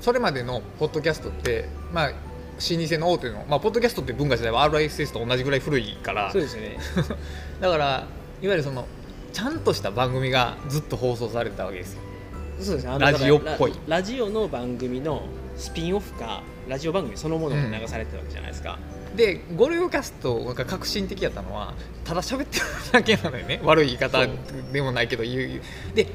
[0.00, 2.14] それまでのポッドキャストってまあ老
[2.60, 6.30] 舗の大手の、まあ、ポッドキャストって文化自体は RSS と同じぐらい古いから。
[6.30, 6.78] そうですよね。
[7.60, 7.84] だから
[8.42, 8.86] いわゆるその
[9.32, 12.00] ちゃんとした番組がずっと放送されてたわけですよ。
[12.60, 12.96] そうですね。
[12.98, 13.72] ラジオっぽい。
[13.88, 15.22] ラジオの番組の
[15.56, 18.78] スピンオフかラジオ番組そのものが流されてるわけじゃないですか、
[19.16, 21.74] でゴリゴキャストが革新的やったのは
[22.04, 23.60] ただ喋ってるだけなのよね。
[23.64, 24.26] 悪い言い方
[24.72, 25.60] でもないけど言う
[25.94, 26.06] で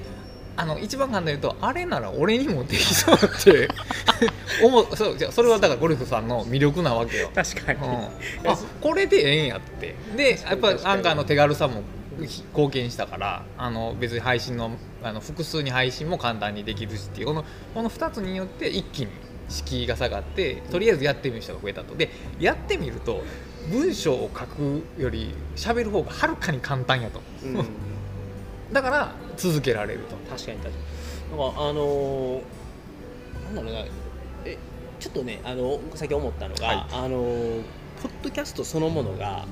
[0.57, 3.69] あの一番簡単に言うとあれなら俺にもできそうって。
[4.61, 7.31] 思うそうじゃあそれはだからゴルフさんの魅力なわけよ。
[7.33, 7.93] 確かに、うん、
[8.51, 9.95] あこれでええんやって。
[10.17, 11.83] でやっぱりアンカーの手軽さも
[12.19, 19.07] 貢献したからあの別に配信のあの複数に配信も簡単にできるしっていうこのこの2つによって一気に
[19.49, 21.95] 敷居が下がってとりあえずやってみる人が増えたと。
[21.95, 22.09] で
[22.39, 23.23] やってみると
[23.71, 27.21] 文章を書くより喋る方がはるかに簡単やと。
[27.43, 27.65] うん。
[28.71, 30.15] だから続けられると。
[30.29, 30.77] 確かに確か
[31.33, 31.37] に。
[31.39, 32.41] なんかあのー
[33.45, 33.79] なんだろうな。
[34.45, 34.57] え
[34.99, 36.85] ちょっとねあの先思ったのが、はい。
[36.91, 37.61] あのー
[38.01, 39.45] ポッドキャストそのものが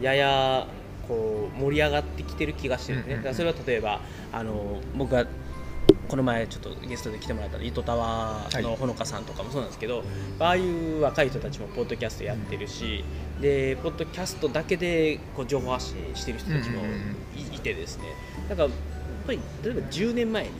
[0.00, 0.66] やや
[1.08, 3.34] こう盛り上がってきてる気がしてるね、うんうんうん。
[3.34, 4.00] それは例えば
[4.32, 5.26] あの僕が
[6.08, 10.04] この前ちょっとゲストで来てもらった糸タワーのほのかさんとかもそうなんですけど、
[10.38, 13.04] ああいう若い人たちもポッドキャストやってるし、
[13.40, 17.00] でポッドキャストだけでこう情報発信してる人たちもうんうんうん。
[17.52, 18.04] い,、いてですね。
[18.48, 18.76] だからやっ
[19.26, 20.50] ぱり例えば10年前に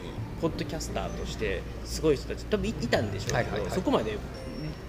[0.41, 3.71] ポッドキャスターとしてすごい人たち多分いいたんでしょうけど、はいはいはい。
[3.71, 4.19] そこまで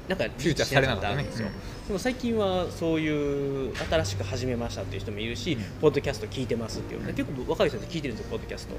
[0.08, 1.24] なんかフューチャーされなかったね。
[1.24, 1.50] んですよ、
[1.88, 5.63] でも最近はそういう新しく始めましたっていう人もいるし、うん。
[5.82, 8.76] ポッドキャスト聞いてますっていう、結構若い人って聞いてるんですよポッドキャスト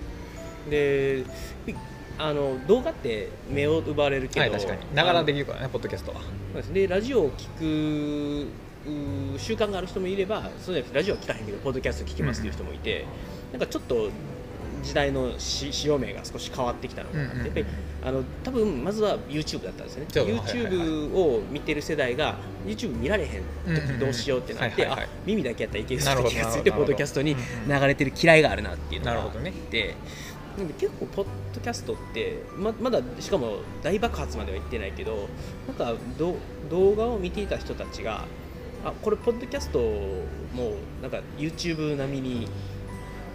[0.71, 1.25] で
[2.19, 4.95] あの動画って目を奪われるけど、はい確かに。
[4.95, 6.21] ながらできるからねポッドキャストは。
[6.21, 6.71] そうです。
[6.71, 8.49] ねラジオを聞く
[9.35, 13.05] う習慣がある人もいればそうじゃなくてラジオは聞かへんけどポッドキャスト聞きますっていう人もいて、
[13.53, 14.11] なんかちょっと
[14.83, 17.47] 時代のし潮目が少し変わってきたのかなって、うんうんうん。
[17.47, 17.67] やっぱり
[18.05, 20.41] あの多分まずは YouTube だったんですよね。
[20.41, 23.43] YouTube を見てる世代が YouTube 見られへん
[23.75, 24.89] 時どうしようってなって、
[25.27, 26.05] 耳だけやったらいける気
[26.39, 27.39] がついてポッドキャストにうん
[27.73, 29.51] うん流れてる嫌いがあるなっていうのがあなるほどね。
[29.51, 29.95] って。
[30.57, 35.29] で結構ポッドキャストってままだしかも大爆発までは行ってないけど
[35.69, 36.37] なんかど
[36.71, 38.25] 動画を見ていた人たちが
[38.85, 42.49] あこれポッドキャストもなんか YouTube 並みに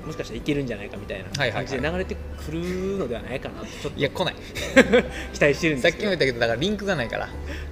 [0.05, 4.33] もしかしたらいけるんじゃないかみたいな感じで流れてくるのではないかなとちょっいや来ない。
[4.35, 4.41] と
[5.33, 5.97] 期待してるんさっですけど。
[5.97, 7.17] きも言ったけどだからリンクがないか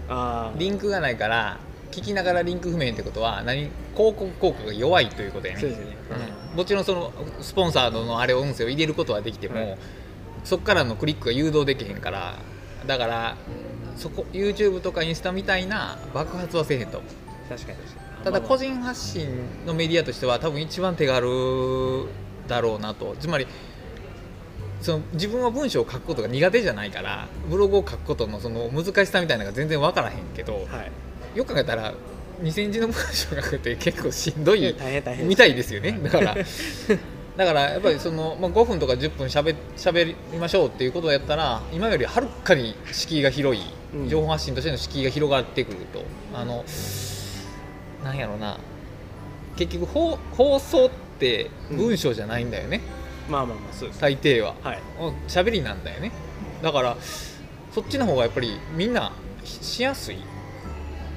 [0.08, 0.52] ら。
[0.58, 1.58] リンクがないから
[1.92, 5.60] 聞きながらリンク不明ってことは何広告効果が弱いということやね。
[5.60, 5.98] そうですよね、
[6.52, 6.58] うん。
[6.58, 9.78] もちろんそのスポンサーのあれ音声を入れることはできても、はい。
[10.44, 12.36] そこからのクリックが誘導できへんから
[12.88, 13.38] だから
[13.98, 17.12] そこ YouTube とかインスタみたいな爆発はせえへんと思う。
[17.50, 17.78] 確かに
[18.24, 19.28] ただ個人発信
[19.66, 22.06] のメディアとしては多分一番手軽
[22.48, 23.16] だろうなと。
[23.20, 23.48] つまり
[24.82, 30.92] その自分は文章を書くことが苦手じゃないからブログを書くことのその難しさみたいなのが全然分からへんけどはい
[31.36, 31.94] よく考えたら
[32.42, 34.76] 2000字の文章を書くって結構しんどい
[35.24, 36.00] みたいですよね。
[36.04, 36.36] だから。
[37.38, 43.64] だからやっぱりその、まあ、5分とか10分しゃべしゃべりましょうっていうことをやったら今よりはるかに敷居が広い
[43.94, 44.10] うん。
[44.10, 46.66] 情報発信としての敷居が広がってくると、あの
[48.04, 48.58] なんやろうな。
[49.56, 50.90] 結局放放送っ
[51.20, 52.82] て文章じゃないんだよね、
[53.30, 54.56] まあまあまあそうです大抵は。
[54.62, 54.80] はい。
[55.00, 56.12] うん喋りなんだよね。
[56.62, 56.98] だから
[57.74, 59.12] そっちの方がやっぱりみんな
[59.44, 60.18] ししやすい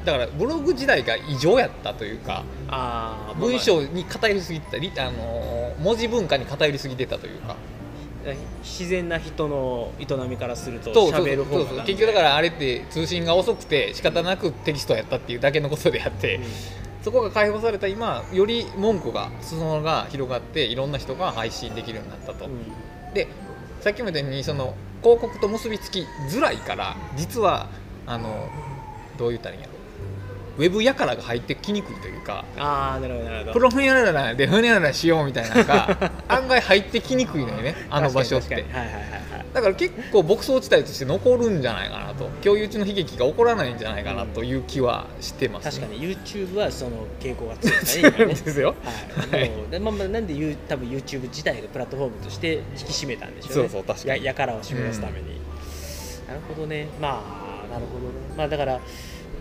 [0.04, 7.56] だからブログ時代が異常やったというかあー文章に偏りすぎてたり、あのー文字文化に偏りすぎてたというか。
[8.62, 11.76] 自然な人の営みからすると喋る方そうそう。
[11.78, 16.38] が結局だからあれって通信が遅くて仕方なくテキストやったっていうだけのことであって、
[17.02, 22.48] そこが解放された今より文句が裾野が広がっていろんな人が配信できるようになったと、
[23.12, 23.26] で
[23.80, 27.70] さっきも言ったようにその広告と結びつきづらいから実は
[28.06, 28.48] あの
[29.18, 29.68] どう言ったらいいんや。
[29.68, 29.71] ろ
[30.58, 33.52] ウェブやからが入ってきにくいというかああなるほどなるほど。
[33.52, 38.54] プロフェッショナルでふにゃららしようみたいなのが 案外入ってきにくいのよねあの場所って。
[38.54, 39.02] はいはいはいはい。
[39.52, 42.30] だから結構牧草地帯として残るんじゃないかなと。
[42.42, 46.00] 共有地の悲劇が起こらないんじゃないかなという気はしてます、確かに。
[46.00, 48.74] YouTube はその傾向が強いか ですよ。
[49.30, 53.68] はい、もうでまあまあなんでユー多分 YouTube 自体がプラットフォームとして引き締めたんでしょうね。
[53.68, 54.24] そうそう確かに。
[54.24, 55.40] ややからを締め出すために、
[56.26, 56.88] なるほどね。
[57.00, 57.22] ま
[57.68, 58.12] あなるほどね。
[58.36, 58.80] まあだから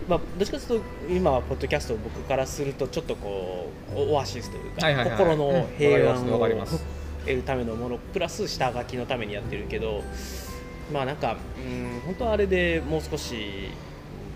[0.08, 5.18] まあ、どっちかというと今はポッドキャストを僕からするとちょっとこうオオアシスというか、はいはいはい。
[5.18, 10.02] 心の平安うんを得るためのものプラス下書きのためにやってるけど
[10.92, 13.68] まあなんかうん本当はあれでもう少し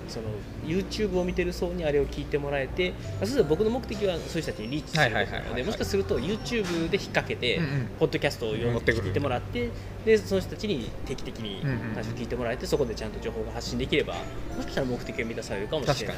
[0.09, 0.27] その
[0.65, 7.87] YouTube を見てる層にあれを聞いてもらえて、まあ、そうすると僕の目的はそういう人たちにリーチするのでもしかすると YouTube で引っ掛けて、うんうん。
[7.99, 9.71] ポッドキャストを聞いてもらって
[10.05, 11.63] でその人たちに定期的に
[11.95, 16.17] 話を聞いてもらえてそこでちゃんと情報が発信できればもしかしたら目的が満たされるかもしれない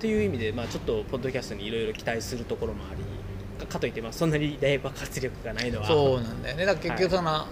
[0.00, 3.02] という意味で、まあ、ちょっとポッドキャストにいろいろ期待するところもあり
[3.58, 5.86] かかといってまあそんなに大爆発力がないのは。
[5.86, 6.66] そうなんだよね。
[6.66, 7.46] だから結局その、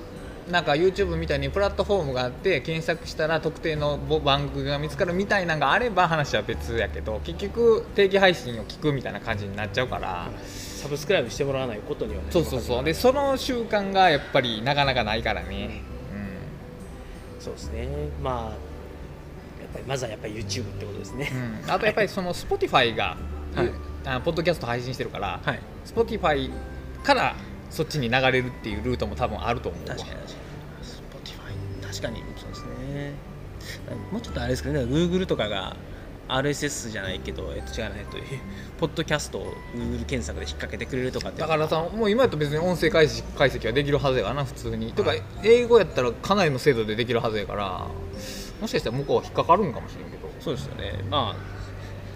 [0.50, 12.85] なんか YouTube みたいにプラットフォームがあって検索したら特定のぼ番組が見つかるみたいなのがあれば話は別やけど結局定期配信を聞くみたいな感じになっちゃうから、サブスクライブしてもらわないことにはねそうそうそう。
[12.85, 15.83] でその習慣がやっぱりなかなかないからね、
[17.40, 17.88] そうですね。
[18.22, 18.52] まあやっ
[19.72, 21.30] ぱりまずはやっぱり YouTube ってことですね。
[21.33, 21.70] う、ん。
[21.70, 23.16] あとやっぱりその Spotify が、
[23.54, 23.70] はい。
[24.07, 25.61] あポッドキャスト配信してるから、はい。
[25.87, 26.50] Spotify
[27.02, 27.35] から
[27.70, 29.94] そっちに流れるっていうルートも多分あると思うわ。
[29.94, 30.44] 確かに確かに。
[31.83, 33.12] Spotify 確かにそうですね。
[34.12, 35.77] もうちょっとあれですけどね Google とかが
[36.29, 38.16] RSS じゃないけど、えっと、違うな、えっと、
[38.79, 41.40] ポッドキャストを Google 検索で引っ掛けてくれるとかって。
[41.40, 47.87] だからさもう今やったら別に音声解析解析はできるはずやからな普通に、とか英語やったらかなりの精度でできるはずやから
[48.61, 50.29] もしかしたら向こうは引っかかるんかもしれんけど。
[50.40, 51.05] そうですよね。
[51.11, 51.55] まあ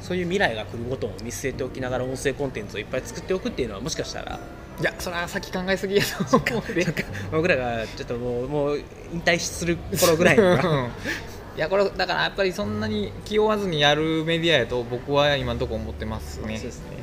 [0.00, 4.40] そういう未来が来ることを見据えておきながら音声コンテンツをいっぱい作っておくっていうのはもしかしたら
[4.80, 6.86] いやそれは先考えすぎやと思うで
[7.32, 8.78] 僕らがちょっともうもう
[9.12, 10.90] 引退する頃ぐらいには
[11.56, 16.56] いやこれだからやっぱりそんなに気負わずにやるメディアやと僕は今のとこ思ってますね。
[16.56, 16.96] そうですね、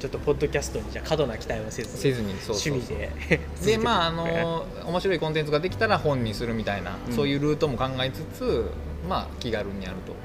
[0.00, 1.96] ちょっとポッドキャストにじゃあ過度な期待をせず。
[1.96, 2.72] せずにそうそうそう。
[2.72, 3.40] 趣味で。
[3.64, 7.14] でまああの 面白いコンテンツができたら本にするみたいな、うん。
[7.14, 8.70] そういうルートも考えつつ
[9.08, 10.16] まあ気軽にやると。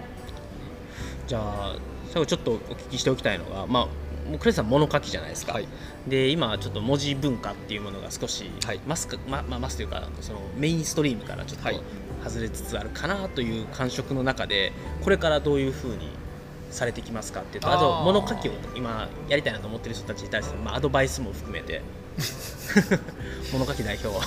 [1.27, 1.75] じゃあ
[2.11, 3.87] 最後ちょっとお聞きしておきたいのがまあ
[4.29, 5.67] もうクレスさん物書きじゃないですか、はい。
[6.07, 8.79] で今ちょっと文字文化っていうものが少し、はい。
[8.87, 11.81] マスクままあマスというかそのメインストリームからちょっとはい。
[12.23, 16.09] 外れつつあるかなという感触の中でこれからどういうふうに
[16.69, 21.81] されていきますかっていうとあと物書きを今やりたいなと思ってる人たちに対しての、まあ、アドバイスも含めて。
[23.53, 24.19] 物書き代表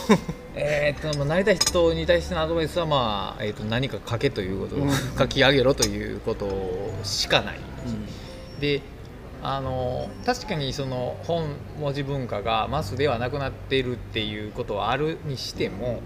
[0.56, 4.90] えーっとまあなりたい人に対してのアドバイスは、まあえーっと何か書けということ、うん。
[5.16, 6.48] 書き上げろということ
[7.04, 7.60] しかない、
[8.58, 8.80] で
[9.42, 11.48] あの確かにその本
[11.80, 16.00] 文字文化がマスではなくなっているっていうことはあるにしても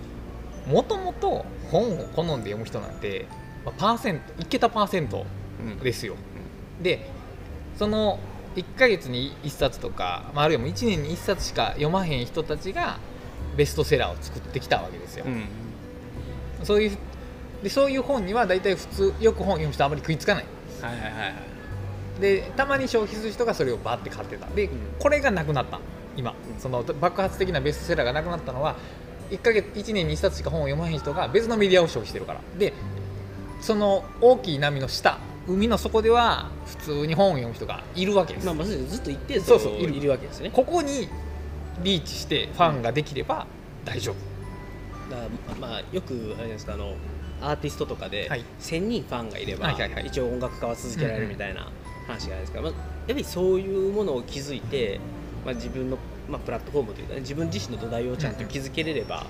[0.66, 3.26] もともと本を好んで読む人なんて、
[3.64, 5.26] まあ、パーセント1桁パーセント
[5.60, 5.78] うん。
[5.78, 6.16] ですよ、
[6.82, 7.10] で
[7.78, 8.18] その
[8.56, 12.98] 1ヶ月に1冊とか、まあ、あるいはもう1年に1冊しか読まへん人たちが
[13.56, 15.44] ベストセラーを作ってきたわけですよ、うん。
[16.64, 16.98] そういう
[17.62, 20.44] でそういう本には大体普通よく本読む人はあまり食いつかない
[20.82, 21.55] はいはいはい
[22.20, 24.46] でたまに消費する人がそれをバーって買ってた。
[24.48, 24.70] で、ん。
[24.98, 25.80] これがなくなった。
[26.16, 26.34] 今。
[26.54, 26.60] うん。
[26.60, 28.76] その爆発的なベストセラーがなくなったのは
[29.30, 32.40] 1ヶ月1年に1冊しか本を読まへん人が別のメディアを消費してるから。
[32.58, 32.72] で
[33.60, 39.72] その大きい波の下海の底では普通に本を読む人がいるわけです、まあ、まずずっと一定数そうそう。
[39.74, 40.50] いるいるわけですね。
[40.50, 41.08] ここに
[41.82, 43.46] リーチしてファンができれば
[43.84, 46.94] 大丈夫、だからまあよくあれですかあの
[47.40, 48.44] アーティストとかではい。
[48.60, 49.70] 1000人ファンがいれば、
[50.04, 51.70] 一応音楽家は続けられるみたいな
[52.06, 55.00] 話があるんですから、まあ、やっぱりそういうものを築いて、
[55.44, 59.26] まあ、自分の、まあ、プラットフォームというか、ね、自分自身の土台をちゃんと築けれれば、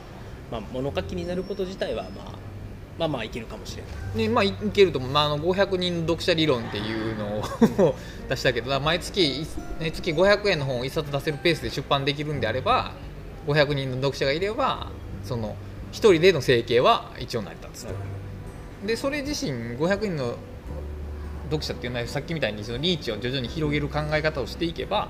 [0.51, 2.39] まあ、物書きになること自体は、まあ、
[2.99, 4.27] まあまあいけるかもしれない。
[4.27, 7.27] ねまあ、いけると思う、まあ、あの500人読者理論っていうの
[7.89, 7.95] を
[8.29, 9.47] 出したけど毎月
[9.81, 12.93] 月500円の本を1冊出せるペースで出版できるんであれば
[13.47, 14.91] 500人の読者がいれば
[15.25, 15.57] その
[15.93, 17.95] 1人での生計は一応成り立つと。
[18.87, 20.37] でそれ自身500人の
[21.47, 25.09] 読者っていうのはさっきみたいにそのリーチを徐々に広げる考え方をしていけば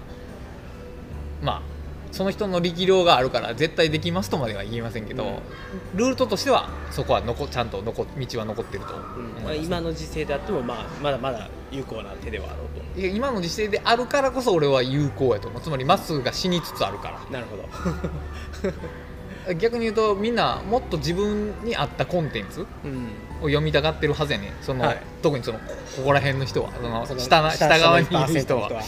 [1.43, 1.76] まあ
[2.12, 5.99] その人の力量があるから絶対できますとまでは言いませんけど、うん。
[5.99, 13.01] ルートとしてはそこは残ちゃんと残道は残ってると思いうんます、今の時勢であっても、まあ、まだまだ有効な手ではあろうと。
[13.01, 15.61] いや今の時勢であるからこそ俺は有効やと思う。
[15.61, 17.20] つまりまっすぐが死につつあるから。
[17.30, 17.59] なるほ
[19.51, 23.09] ど、 逆に言うとみんなもっと自分に合ったコンテンツうん、
[23.41, 25.03] を読みたがってるはずやねその、はい。
[25.22, 25.64] 特にそのこ
[26.05, 26.72] こら辺の人は。
[27.07, 28.70] その下な下側にいる人は。
[28.70, 28.87] の1%のはい。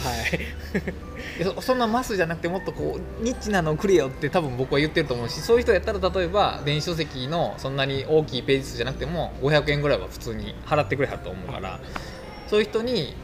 [1.43, 11.79] そそんなマスじゃなくてもっとこうニッチなのをくれよって多分僕は言ってると思うしそういう人やったら例えば電子書籍のそんなに大きいページ数じゃなくても500円ぐらいは普通に払ってくれはると思うから
[12.47, 13.15] そういう人に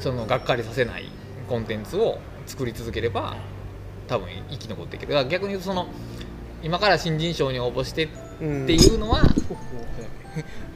[0.00, 1.10] そのがっかりさせない
[1.48, 3.36] コンテンツを作り続ければ
[4.08, 5.12] 多分生き残っていける。
[5.12, 5.86] だから逆に言うとその
[6.62, 8.08] 今から新人賞に応募して
[8.42, 9.22] っうんていうのは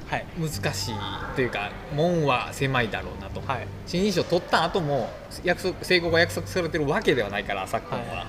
[0.08, 0.26] はい。
[0.38, 0.94] 難しい
[1.34, 3.66] というか門は狭いだろうなと、はい。
[3.86, 5.10] 新人賞取った後も
[5.42, 8.26] 約束成功が約束されてるわけではないから昨今は、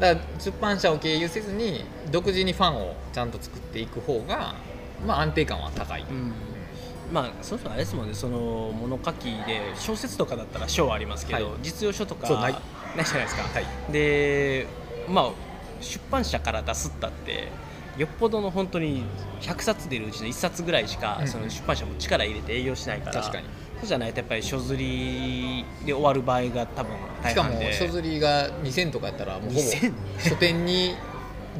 [0.00, 4.54] だから出版社を経由せずに独自にファンをちゃんと作っていく方が、
[5.06, 6.32] まあ、安定感は高い、うん。
[7.12, 8.14] まあそうそうあれですもんね。
[8.14, 11.58] その物書きで小説とかだったら賞はありますけど、はい。
[11.62, 13.92] 実用書とかないじゃないですか、はい。
[13.92, 14.66] で
[15.08, 15.30] まあ
[15.80, 17.48] 出版社から出すったって
[17.96, 19.04] よっぽどの本当に
[19.40, 21.28] 100冊出るうちの1冊ぐらいしか、うん。
[21.28, 23.46] その出版社も力入れて営業しないから確かに。
[23.78, 26.92] そうじゃないとやっぱり書釣りで終わる場合が多分
[27.22, 29.92] 大しかも書釣りが2000とかやったらもうほぼ2000
[30.30, 30.94] 書店に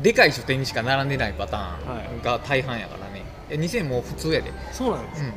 [0.02, 1.76] でかい書店にしか並んでないパタは
[2.06, 5.24] いーンが大半やからね、え2000もう普通やで、そうなんです。
[5.24, 5.32] よ、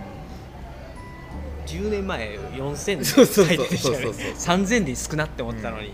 [1.65, 5.91] 10年前4000そうそうそうで書いてきたよねそうそうそ3000で少なって思ってたのに、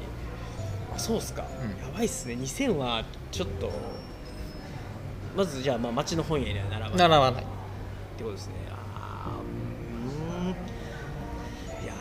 [0.95, 1.69] あそうっすか、うん。
[1.83, 2.35] やばいっすね。
[2.35, 3.71] 2000はちょっと
[5.35, 6.97] まずじゃあまあ町の本屋には並ばない。
[6.97, 7.43] 並ばない。
[7.43, 7.45] っ
[8.17, 8.53] てことですね。
[8.69, 10.49] あーうーん。
[11.83, 11.93] いや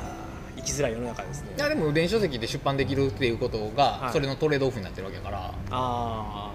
[0.56, 1.48] ー生きづらい世の中ですね。
[1.56, 4.12] いやでも電子書籍で出版できるっていうことが、はい。
[4.12, 5.38] それのトレードオフになってるわけやから。
[5.38, 6.52] ああ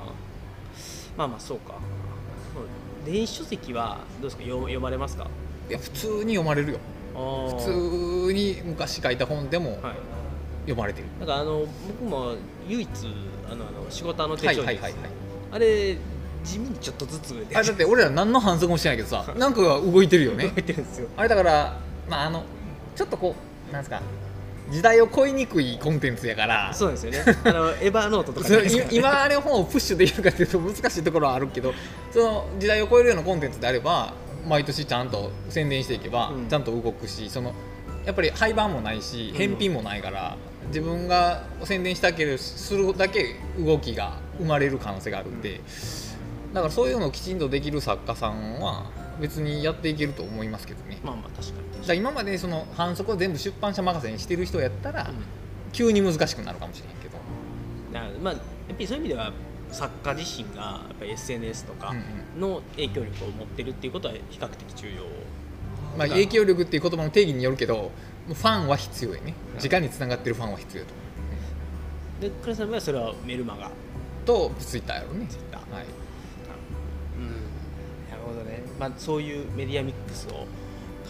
[1.18, 1.74] まあまあそうか。
[2.54, 2.64] そう
[3.06, 4.44] 電子書籍はどうですか？
[4.44, 5.28] 読読まれますか？
[5.70, 6.80] いや普通に読まれるよ。
[7.14, 7.20] 普
[7.58, 9.96] 普通に昔書いた本でもはい。
[10.64, 12.36] 読まれてる、なんかあの僕も
[12.68, 12.90] 唯一
[13.50, 15.02] あのあの仕事あの手帳です、はいはいはいはい。
[15.52, 15.98] あれ
[16.44, 20.48] 地味にちょっとずつあれだって俺ら何の反則もしてないけどさ なんかが動いてるよね。
[20.48, 21.08] 動いてるんですよ。
[21.18, 21.78] あれだから
[22.10, 22.44] まああの
[22.96, 23.36] ちょっとこ
[23.70, 24.02] うなんですか
[24.72, 26.72] 時代を超えにくいコンテンツやから。
[26.74, 27.24] そうですよね。
[27.44, 28.88] あの エヴァーノートとかね。
[28.92, 31.74] 今あれ本をプッシュできるかっていうと難しいところはあるけど
[32.12, 34.14] その時代を超えるようなコンテンツであれば
[34.48, 36.48] 毎年ちゃんと宣伝していけばうん。
[36.48, 37.54] ちゃんと動くし、その
[38.06, 39.38] やっぱり廃盤もないしうん。
[39.38, 40.38] 返品もないから、
[40.68, 45.62] 自分が宣伝したければするだけ動きが生まれる可能性があるんで、
[46.54, 48.86] だからそういうのをきちんとできる作家さんは
[49.20, 51.00] 別にやっていけると思いますけどね。
[51.04, 55.16] まあまあ確かにだから今までその反則を全部出版社任せにしてる人やったら、うん。
[55.72, 57.18] 急に難しくなるかもしれんけど、
[57.94, 59.32] だからまあやっぱりそういう意味では
[59.72, 62.42] 作家自身がやっぱり SNS とかうんうん。
[62.42, 65.04] の影響力を持ってるっていうことは比較的重要。
[65.98, 67.92] まあ、影響力っていう言葉の定義によるけど
[68.28, 69.34] ファンは必要やね。
[69.56, 70.94] はい直につながってるファンは必要やと。
[72.22, 73.70] で倉さんはそれはメルマガ。
[74.26, 75.28] とツイッターやろうね。
[75.30, 75.99] Twitter はい、うんなるほどね、
[78.80, 80.48] まあ、そういうメディアミックスを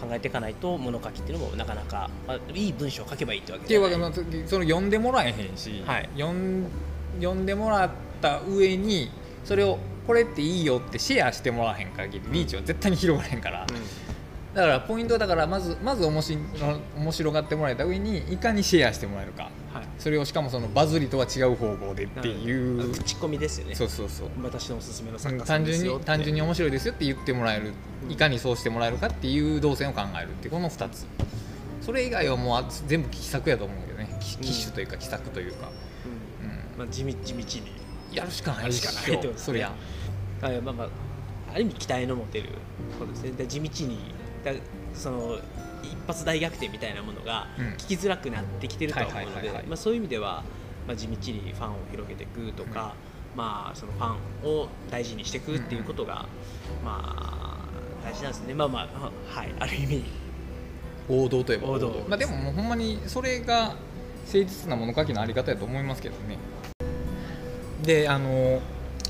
[0.00, 3.94] 考えていかないと物書きっていうのもなかなか、まあ、いい文章を書けばいいってわけっていうわけ
[4.46, 6.08] その読んでもらえへんし、はい。
[6.14, 6.66] 読ん
[7.20, 7.90] 読んでもらっ
[8.20, 9.10] た上に
[9.44, 13.66] それをこれっていいよってシェアしてもらわへん限りリーチは絶対に広がれへんから、
[14.54, 16.40] だからポイントはだからまずまず面白
[16.96, 19.44] 面白がってもらえた上にいかにシェアしてもらえるか。
[19.72, 23.76] はい、それをしかもそのバズりとは違う方法でっていう、口コミですよね。
[23.76, 24.28] そうそうそう。
[24.42, 27.72] 私のおすすめの作家さ単純に単純に面白いですよって言ってもらえる。
[28.04, 28.10] うん。
[28.10, 31.06] いかにそうしてもらえるかっていう動線を考えるってこの2つ。
[31.80, 34.18] それ以外はもうあ全部奇策やと思うけどね。
[34.20, 34.42] きうん。
[34.42, 35.70] 機種というか奇策というか、
[36.42, 36.50] うん。
[36.50, 36.78] うん。
[36.78, 37.80] まあ、地道地道に。
[38.12, 38.72] やるしかない。
[38.72, 39.44] しかないってことですね。
[39.44, 39.72] そりゃ。
[40.42, 40.88] あまあまあ
[41.52, 42.48] ある意味期待の持てる
[42.98, 43.30] ことですね。
[43.32, 44.52] で地道にだ
[44.94, 45.38] その
[45.82, 47.64] 一発大逆転みたいなものがうん。
[47.74, 50.42] 聞きづらくなってきてるとは思うのでそういう意味では、
[50.86, 52.94] まあ、地道にファンを広げていくとか、
[53.36, 56.26] まあそのファンを大事にしていくっていうことが、
[56.84, 57.58] まあ
[58.04, 58.54] 大事なんですね。
[58.54, 59.54] まあまあはい。
[59.58, 60.04] ある意味。
[61.08, 61.68] 王道といえば。
[61.68, 62.04] 王道。
[62.08, 63.74] まあ、でももうほんまにそれが
[64.26, 66.38] 誠実な物書きのあり方やと思いますけどね。
[67.82, 68.60] であの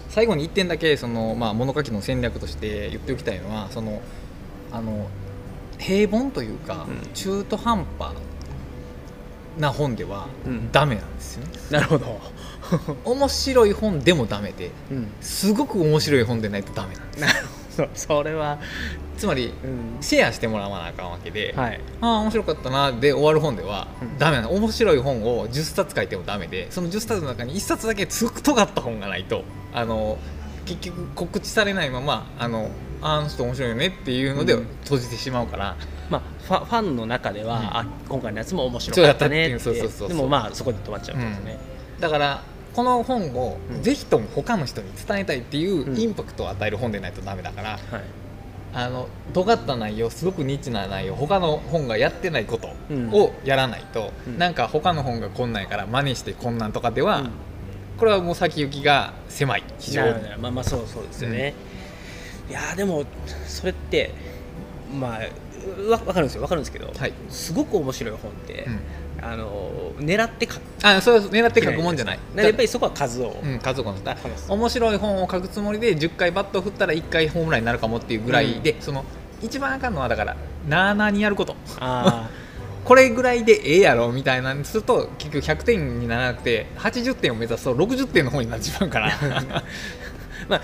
[0.09, 4.01] 最後に1点だけその、まあ、物書きの戦略として言っておきたいのはその
[4.73, 5.09] あの
[5.79, 7.13] 平凡というか、うん。
[7.15, 8.15] 中途半端
[9.59, 10.73] な本ではうん。
[10.73, 12.21] ダメなんですよね、なるほど、
[13.05, 17.89] 面白い本でもダメでうん、すごく面白い本でないとダメなんですなるほど。
[17.95, 18.59] それは、
[19.17, 20.03] つまりうん。
[20.03, 21.81] シェアしてもらわなあかんわけで、はい。
[22.01, 24.19] ああ面白かったなで終わる本では、うん。
[24.19, 30.19] ダメなの面白い本を10冊書いてもダメでその10冊の中に1冊だけつく尖った本がないとあの
[30.67, 32.71] 結局告知されないままあの
[33.03, 34.67] あの人面白いよねっていうのでうん。
[34.83, 35.77] 閉じてしまうから、
[36.11, 37.67] まあ、ファファンの中では、うん。
[37.67, 41.59] あ今回のやつも面白かったねってでもまあそこで止まっちゃうことね、
[41.99, 42.43] だから
[42.75, 43.83] この本をうん。
[43.83, 45.99] ぜひとも他の人に伝えたいっていううん。
[45.99, 47.81] インパクトを与える本でないとダメだから、はい。
[48.73, 53.11] あの尖った内容すごくニッチな内容他の本がやってないことうん。
[53.11, 54.39] をやらないと、うん。
[54.39, 57.31] なんか他の本がこんなんやから真似してこんなんとかでは、うん。
[57.99, 60.13] これはもう先行きが狭い非常に。
[60.39, 61.55] まあまあそうそうですよね、
[62.51, 63.05] いやーでも
[63.47, 64.13] それって
[64.93, 65.21] まあ
[65.91, 66.43] わ分かるんですよ。
[66.43, 67.13] 分かるんですけど、はい。
[67.29, 68.81] すごく面白い本って、うん。
[69.23, 70.63] あの狙って書く。
[70.83, 72.19] あそれは狙って書くもんじゃない。
[72.37, 74.51] やっぱりそこは数を、うん、家族のだ話す。
[74.53, 79.05] 面白い本を書くつもりで10回バットを振ったら1回ホームランになるかもっていうぐらいで、その
[79.43, 80.37] 一番あかんのはだから
[80.69, 81.55] なあなあにやること。
[81.79, 82.29] あ
[82.83, 89.11] これぐらいでええやろみたいなんすると結局100点にならなくて80点を目指すと60点の方になっちまうから。
[89.11, 89.63] ー
[90.49, 90.63] まあ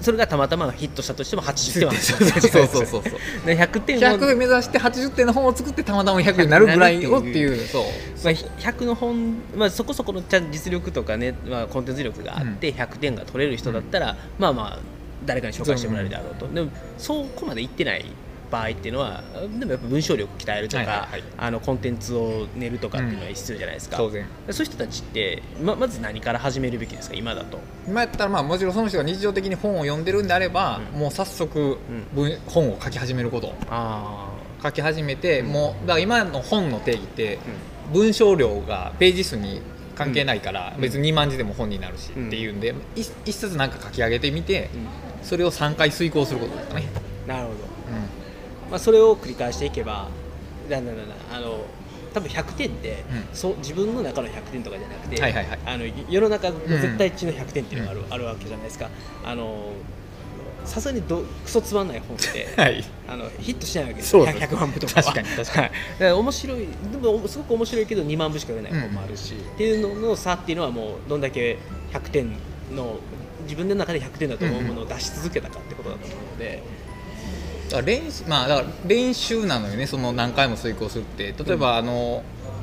[0.00, 7.84] それがたまたまヒットしたとしても80点はそうそうそうそう100点を100目指して80点の本を作ってたまたま100になるぐらいをっていうそう
[8.24, 14.78] まあ、100の本、まあ、そこそこのちゃ実力とかね、まあ、コンテンツ力があって100点が取れる人だったら、まあまあ
[15.24, 18.04] 誰かに紹介してもらえるだろうと、でもそこまでいってない
[18.50, 19.22] 場合っていうのは
[19.58, 21.22] でもやっぱ文章力鍛えるとか、はいはいはい。
[21.36, 24.26] あのコンテンツを練るとかっていうのは必要じゃないですか、当然。
[24.50, 27.58] そういう人たちってままず何から始めるべきですか今だと。
[27.86, 31.00] 今やったらまあもちろんその人が日常的に本を読んでるんであれば、うん。
[31.00, 31.78] もう早速
[32.14, 33.54] 文、本を書き始めること。
[33.68, 34.28] あ
[34.62, 35.52] 書き始めて、うん。
[35.52, 39.60] もうだから今の本の定義ってあ、文章量がページ数に
[39.94, 40.80] 関係ないから、うん。
[40.80, 42.26] 別に2万字でも本になるしうん。
[42.28, 44.80] っていうんで、一一冊なんか書き上げてみてうん。
[44.80, 44.86] うん
[45.26, 46.86] それを3回遂行することですかね、
[47.26, 47.58] なるほど、
[48.70, 50.08] まあ、それを繰り返していけば
[50.68, 51.64] だんだんだんだんあの
[52.16, 53.36] 多分100点って、うん。
[53.36, 55.58] そう自分の中の100点とかじゃなくて、はいはいはい。
[55.66, 58.88] あの世の中の絶対値の100点っていうのがある,、あるわけじゃないですか。
[59.22, 59.72] あの
[60.64, 62.82] さすがにどクソつまんない本って はい。
[63.06, 64.24] あのヒットしないわけですよ。
[64.24, 65.02] そうそう 100, 万部とかは。
[65.02, 65.68] 確かに確かに。
[65.68, 71.58] から面白いでもすごく面白いけど2万部しか売れない本もあるし、っていうのの差っていうのはもうどんだけ
[71.92, 72.32] 100点
[72.74, 72.98] の
[73.42, 76.62] 自分の中で100点だと思うものを出し続けたかってことだと思うので、
[77.70, 79.86] だ練習まあだから練習なのよね。
[79.86, 81.34] その何回も遂行するって。
[81.44, 82.22] 例えば、あの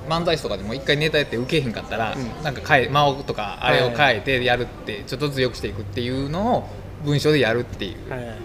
[0.09, 2.43] 漫才師とかでも一回ネタやって受けへんかったら、うん。
[2.43, 6.69] なんか変え間をとかあれを変えてやるってちょっとずつ良くしていくっていうのを
[7.05, 8.09] 文章でやるっていう。
[8.09, 8.25] はい。
[8.25, 8.37] はい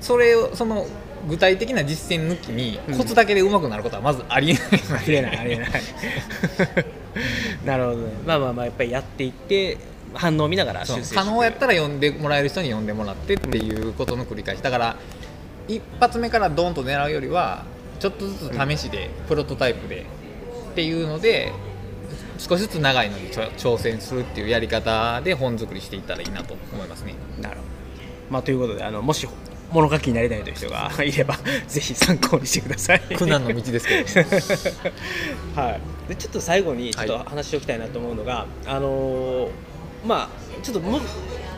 [0.00, 0.86] それをその
[1.28, 2.96] 具体的な実践抜きにうん。
[2.96, 4.64] コツだけで上手くなることはまずありえない。
[4.72, 5.70] のでありえないありえない。
[7.66, 8.12] なるほどね。
[8.26, 9.76] まあまあまあやっぱりやっていって
[10.14, 14.62] 反応を見ながら修正可能やったら読んでもらえる人に読んでもらってっていうことの繰り返し。
[14.62, 14.96] だから
[15.76, 17.64] 一発目からドンと狙うよりは
[18.00, 20.04] ちょっとずつ試しでプロトタイプで
[20.72, 21.52] っていうので
[22.38, 27.14] 少しずつ長いのに挑戦するっていうやり方で本作りしていったらいいなと思いますね。
[27.40, 27.68] なるほど。
[28.30, 29.28] まあということであのもし
[29.70, 31.12] 物書きになりたいという人がい。
[31.12, 31.36] れば
[31.68, 33.00] ぜひ参考にしてください。
[33.16, 34.30] 苦難の道ですけど。
[35.60, 39.50] はい、でちょっと最後にちょっとはい話しておきたいなと思うのが、あのー
[40.06, 41.04] まあちょっともちょ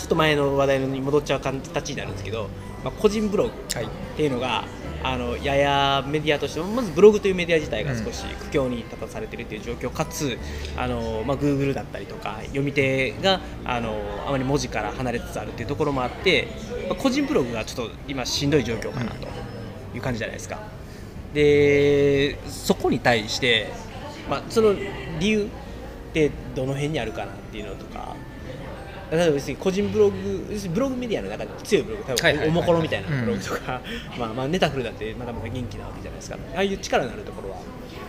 [0.04, 2.48] っと前の話題に戻っちゃう形になるんですけど、
[2.84, 4.64] まあ、個人ブログはいっていうのが
[5.04, 10.38] あのややメディアとしてもまずブログというメディア自体が少し苦境に立たされているという状況かつ
[10.76, 16.48] あの、まあ、Google だったりとか読み手があのあまり文字から離れつつあるというところもあって、
[16.88, 19.26] まあ個人ブログがちょっと今しんどい状況かなと
[19.94, 20.60] いう感じじゃないですか。
[21.34, 23.68] でそこに対して、
[24.28, 24.74] まあ、その
[25.18, 25.48] 理由っ
[26.12, 28.11] てどの辺にあるかなっていうのとか
[29.12, 30.16] 例えば別に個人ブログ
[30.72, 32.50] ブログメディアの中でも強いブログ多はいはいはいはい。
[32.50, 33.80] 分おもころみたいなブログとか、
[34.18, 36.38] まあ、まあネタフルだってまだまだ元気なわけじゃないですか。
[36.54, 37.56] ああいう力のあるところは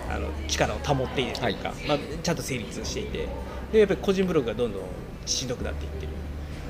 [0.10, 3.28] あの力を保っているというか、まあ、ちゃんと成立していて
[3.74, 4.82] でやっぱり個人ブログがどんどん
[5.26, 6.12] しんどくなっていってる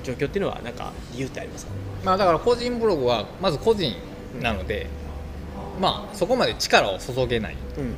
[0.03, 1.71] 状況っていうのはなんか理由ってありますか？
[2.03, 3.93] まあだから個人ブログはまず個人
[4.41, 4.87] なので、
[5.79, 7.55] まあそこまで力を注げない。
[7.77, 7.93] うん。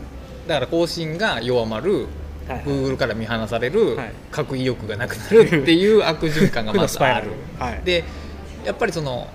[0.48, 2.08] だから更新が弱まる
[2.48, 2.66] はいはい。
[2.66, 4.14] Google から見放される、はい。
[4.36, 7.32] 書く意欲がなくなるっていう悪循環が まずある。
[7.60, 7.82] はい。
[7.84, 8.04] で
[8.66, 9.28] やっぱりその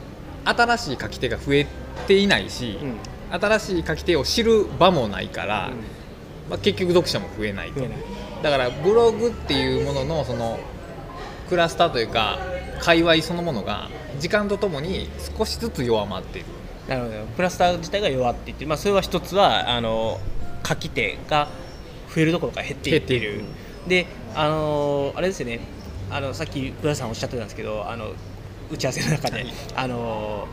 [0.45, 1.67] 新しい書き手が増え
[2.07, 2.97] ていないし、うん。
[3.31, 5.71] 新しい書き手を知る場もないから、
[6.49, 7.81] まあ、結局読者も増えないと。
[8.43, 10.59] だからブログっていうもののその
[11.49, 12.39] クラスターというか
[12.81, 13.89] 界隈そのものが
[14.19, 15.09] 時間とともに
[15.39, 16.49] 少しずつ弱まっている。
[16.89, 17.17] なるほど。
[17.37, 20.19] クラスター自体が弱っていって、まあ、それは一つはあの
[20.67, 21.49] 書き手が
[22.15, 23.39] 増えるどころか減っていっている。
[23.39, 23.43] 減っ
[23.89, 25.61] てであのあれですよね。
[26.11, 28.13] あのさっき倉田さんおっしゃってたんですけどあの
[28.71, 29.53] 打ち合わせの中で、はい。
[29.77, 30.49] あの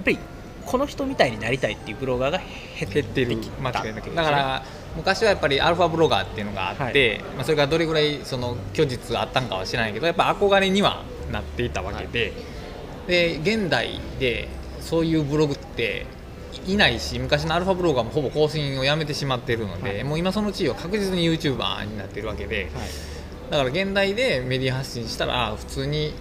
[0.00, 0.18] っぱり
[0.64, 3.36] この人みたいになりたいっていうブロガーが減減ってる。
[3.40, 4.62] き間ただから
[4.96, 12.32] 昔はやっぱりアルファブロガーっていうのがあって、まあ、それがどれぐらいその虚実があったんかは知らないけどやっぱ憧れにはなっていたわけで、
[13.06, 14.48] で現代で
[14.80, 16.06] そういうブログって
[16.66, 20.04] いないし昔のアルファブロガーもほぼ更新をやめてしまっているので、はい。
[20.04, 22.86] もう今その地位は確実に YouTuber になっているわけではい。
[23.50, 26.12] だから現代でメディア発信したら普通に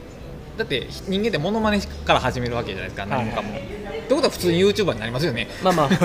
[0.58, 3.50] だって人間ってモノマネから始めるわけじゃないですか何もかも。
[3.50, 5.48] ってことは普通に YouTuber になりますよね。
[5.64, 5.96] まあまあ、ま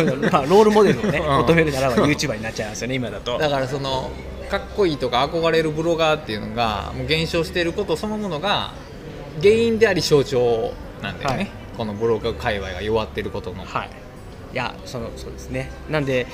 [0.40, 1.26] あ、ロールモデルをね、 うん。
[1.42, 3.38] 求めるならば YouTuber になっちゃいますよね今だと。
[3.38, 4.10] だからその
[4.50, 8.72] かっこいいとか憧れるブロガーっていうのがもう減少していることそのものが
[9.40, 10.72] 原因であり象徴
[11.02, 11.50] なんだよね、はい。
[11.76, 13.64] このブロガー界隈が弱っていることの。
[13.64, 13.90] はい
[14.52, 15.70] いやそのそうですね。
[15.88, 16.26] なんで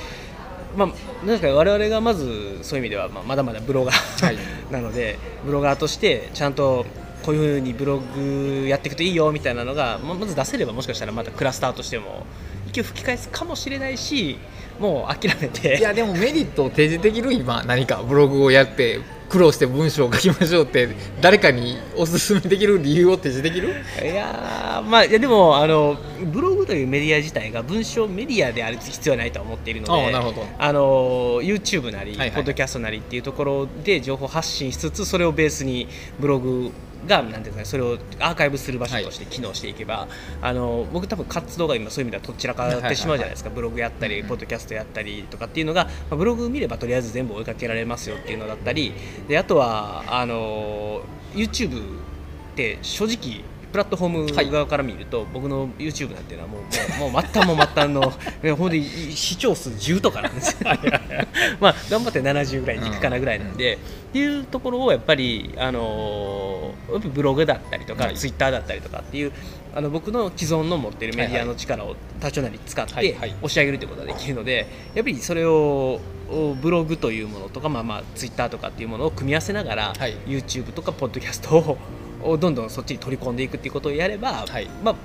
[0.75, 4.37] まあなんか我々がまずそういう意味では、まあ、まだまだブロガー、はい。
[4.71, 6.85] なのでブロガーとしてちゃんと
[7.23, 12.25] こういうふうにブログやっていくといいよみたいなのがままず出せればもしかしたらまたクラスターとしても
[12.69, 14.37] 息を吹き返すかもしれないし
[14.79, 15.77] もう諦めて。
[15.77, 18.99] いやでもメリットを提示できる今何かブログをやって
[19.29, 20.87] 苦労して文章を書きましょうって
[21.19, 23.73] 誰かにおすすめできる理由を提示できる？
[24.01, 25.97] いやーまあいやでもあの
[26.31, 30.15] ブログというメディア自体が文章メディアである必要はないとは思っているので
[30.59, 32.31] あの YouTube なり、はいはい。
[32.31, 35.87] ポッドキャストなりっていうところで情報発信しつつそれをベースに
[36.19, 36.71] ブログ
[37.07, 40.07] がなんていうんですかねそれをアーカイブする場所として機能していけば、
[40.41, 48.93] あの僕多分活動が今そういう意味ではとっちらかってしまうじゃないですか、ブログやったりポッドキャストやったりとかっていうのが、まあブログ見ればとりあえず全部追いかけられますよっていうのだったり。
[49.27, 51.01] であとはあの
[51.33, 56.61] YouTube って正直プラットフォーム側から見ると、僕の YouTube なんていうのはもう
[56.99, 58.13] もう もう末端も末端の
[58.55, 60.51] ほんで視聴数10とかなんです。
[60.51, 60.69] よ
[61.59, 63.77] まあ頑張って70ぐらいにいくかなぐらいなんで、っ
[64.13, 68.15] ていうところをやっぱり、あのーブログだったりとか、はい。
[68.15, 69.31] Twitter だったりとかっていう
[69.75, 73.29] あの僕の既存の持っているメディアの力を多少なり使ってはいはい。
[73.29, 75.99] 押し上げるということができるのでやっぱりそれを
[76.29, 80.15] おブログというものとか、まあ、まあ Twitter とかっていうものを組み合わせながら、はい。
[80.25, 81.77] YouTube とかポッドキャストを
[82.23, 84.67] をどんどんそっちに取り込んでいくっていうことをやれば、はい。
[84.83, 84.95] まあ、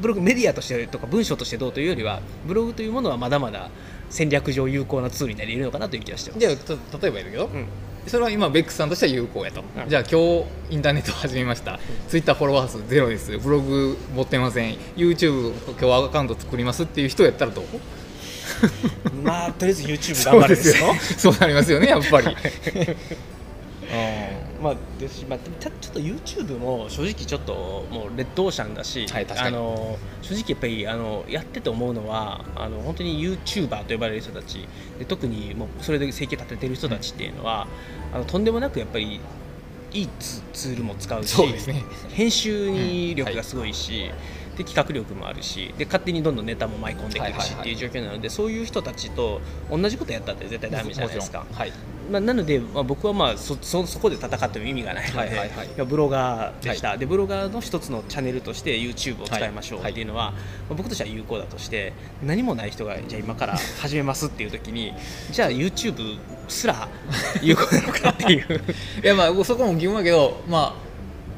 [0.00, 3.70] ブログメディアとしてとか文章としてどうというよりはブログというものはまだまだ
[4.10, 6.40] 戦略上有効なツールになり得るのかなという気がしてます。
[6.40, 7.66] じゃあと例えばいるけど、うん。
[8.06, 9.88] それは今ベックさんとしては有効やと、うん。
[9.88, 10.20] じゃあ今
[10.68, 13.36] 日インターネットを始めました、ツイッターフォロワー数ゼロです。
[13.38, 14.74] ブログ持ってません。
[14.96, 17.64] YouTube 今日アカウント作りますっていう人やったらどう？
[19.24, 20.86] まあとりあえず YouTube そう頑張るですすよ。
[20.86, 21.00] でよ。
[21.18, 22.28] そうなりますよねやっぱり
[24.60, 34.66] まあですしまあ、たちょっと YouTube も正直ちょっともうレッドオーシャンだし、はいあの正直やっぱりあのやってて思うのはあの本当に YouTuber と呼ばれる人たち
[34.98, 37.66] で特にもうそれで生計立ててる人たちっていうのは、
[38.12, 39.20] あのとんでもなくやっぱり
[39.92, 41.84] いいツツールも使うしね。
[42.10, 44.10] 編集に力がすごいし、
[44.56, 49.40] で企画力もあるしで勝手にどんどんネタも舞い込んでくるしはいはいはいっていう状況なので、そういう人たちと
[49.70, 51.46] 同じことやったって絶対ダメじゃないですか。
[51.52, 51.72] はい
[52.10, 55.86] まあ、なので、まあ、僕はまあそそそこで戦っても意味がないので、はいはいはい。
[55.86, 59.92] ブロガーでした、でブロガーの一つのチャンネルとして YouTube を使いましょうはい。
[59.92, 60.38] っていうのは、ま
[60.72, 61.92] あ僕としては有効だとして
[62.22, 64.92] 何もない人がじゃあ今から始めますっていう時に
[65.30, 66.88] じゃあ YouTube すら
[67.42, 68.60] 有効なのかっていう。
[69.02, 70.86] いやまあそこも疑問だけどまあ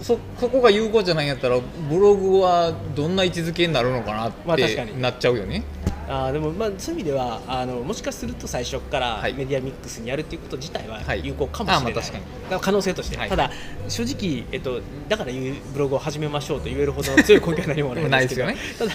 [0.03, 1.59] そそこが有効じゃないんやったら
[1.91, 5.01] ブログはどんな位置づけになるのかなってまあ確かに。
[5.01, 5.65] なっちゃうよね、
[6.09, 9.35] あーでもまあそういう意味ではあのもしかすると最初からはい。
[9.35, 11.21] メディアミックスにやるっていうこと自体ははい。
[11.25, 13.29] 有効かもしれない、あまあ可能性として、はい。
[13.29, 13.51] ただ
[13.89, 15.33] 正直、えっと、だから
[15.73, 18.47] ブログを始めましょうと言えるほどの強い根拠は何もないんですけど。
[18.47, 18.93] ないただ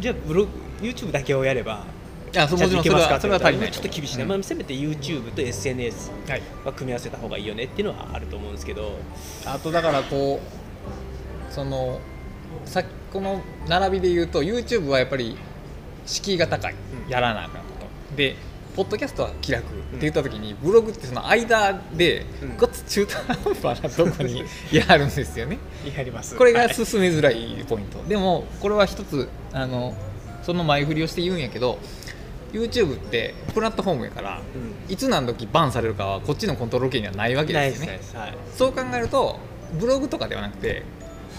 [0.00, 0.50] じゃあブログ
[0.82, 1.84] YouTube だけをやれば
[2.32, 2.68] いやそれは
[3.20, 3.70] それは足りない。
[3.70, 4.28] ちょっと厳しいね、うん。
[4.30, 6.42] まあ、せめて YouTube と SNS はい。
[6.64, 8.98] は組み合わせた方がいいよねっていうのはあると思うんですけど。
[9.46, 12.00] あとだからこうその
[12.64, 12.82] さ
[13.12, 15.36] この並びで言うと YouTube はやっぱり
[16.06, 16.74] 敷居が高い、
[17.04, 17.10] うん。
[17.10, 17.66] やらなあかんこ
[18.10, 18.16] と。
[18.16, 18.36] で
[18.76, 19.64] ポッドキャストは気楽。
[19.64, 22.56] って言った時に、ブログってその間でうん。
[22.56, 25.58] ごっつ中途半端なとこに やるんですよね。
[25.96, 26.36] やります。
[26.36, 29.94] これがはい進めづらいポイント、でもこれは一つあの
[30.42, 31.78] その前振りをして言うんやけど
[32.52, 34.92] YouTube ってプラットフォームやからうん。
[34.92, 39.38] いつ何時バンされるかはこっちのコントロール権にはないわけですすね、はい、そう考えると
[39.78, 40.82] ブログとかではなくて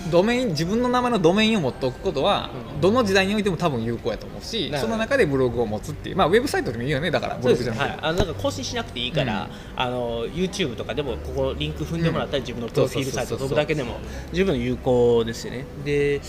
[0.10, 2.82] ドメイン自分の名前のドメインを持っておくことは、うん。
[2.82, 14.00] どの時代においても多分有効やと思うしその中でブログを持つっていうまあウェブサイトでもいいよねだからブログじゃなくて、はい、あのなんか更新しなくていいから、あの YouTube とかでもここリンク踏んでもらったり、自分のプロフィールサイト飛ぶだけでも
[14.34, 15.66] 十分有効ですよね。
[15.86, 16.20] で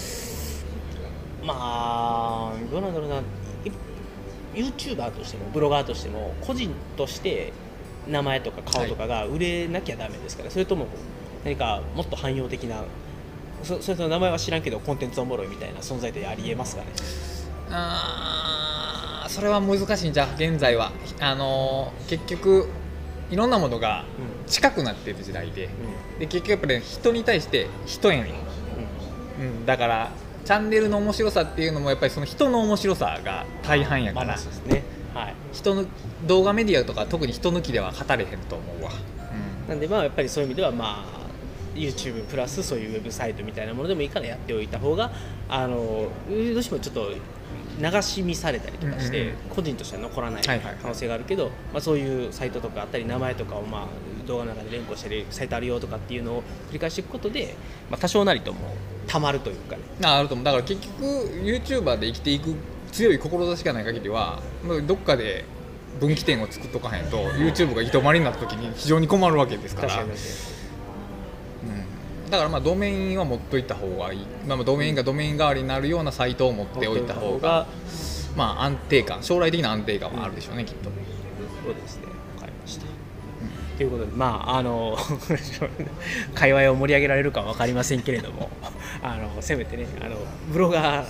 [1.42, 3.16] まあどうなんだろうな。
[3.16, 3.22] い
[4.54, 7.52] YouTuber としてもブロガーとしても個人として
[8.06, 10.86] 名前とか顔とかが売れなきゃダメですから、それとも
[11.44, 12.84] 何かもっと汎用的な
[13.64, 16.88] そそれと名前は知らんけどコンテンツおもろいみたいな存在でありえますかね？
[17.70, 20.28] あーそれは難しいんじゃう？
[20.36, 20.92] 現在は。
[21.20, 22.68] あのー結局
[23.30, 24.04] いろんなものが
[24.46, 25.70] 近くなってる時代で。
[26.18, 28.34] で結局やっぱり、ね、人に対して人やねん、
[29.40, 30.10] うん、だから
[30.44, 34.36] チャンネルの面白さっていうのもやっぱりその人の面白さが大半やから、まあ
[34.68, 34.82] ね。
[35.14, 35.34] はい。
[35.52, 35.84] 人の
[36.26, 38.90] 動画メディアとか特に人抜きでは語れへんと思うわ、
[39.68, 41.21] なんでまあやっぱりそういう意味ではまあ
[41.74, 45.10] YouTube プラスそういうウェブサイトみたいなものでもいいからやっておいた方が
[45.48, 47.10] あのどうしてもちょっと
[47.80, 53.86] 流し見されたりとかして、個人としては残らない可能性があるけど、まあ、そういうサイトとかあったり名前とかをまあ
[54.26, 57.56] 動画の中で連呼してるサイトあるよとかっていうのを繰り返していくことで、
[57.90, 58.74] まあ、多少なりとも
[59.06, 59.82] たまるというかね。
[60.04, 60.44] ああると思う。
[60.44, 61.04] だから結局
[61.42, 62.54] YouTuber で生きていく
[62.92, 64.40] 強い志がない限りは
[64.86, 65.44] どっかで
[65.98, 70.04] 分岐点を作っとかへんと YouTube が行き止まりになった時に非常に困るわけですから
[72.32, 77.66] だからまあドメインは持っといた方がいい、まあ、まあドメインがドメイン代わりになるようなサイトを持っておいた方が
[78.34, 80.84] まあ安定感将来的な安定感はあるでしょうね、きっと。
[81.62, 82.06] そうですね、
[82.36, 82.86] わかりました。
[83.76, 84.96] ということで、まあ、あの
[86.34, 88.48] 界隈を盛り上げられるかは分かりませんけれども、
[89.02, 90.16] あのせめてね、あの
[90.50, 91.06] ブロガー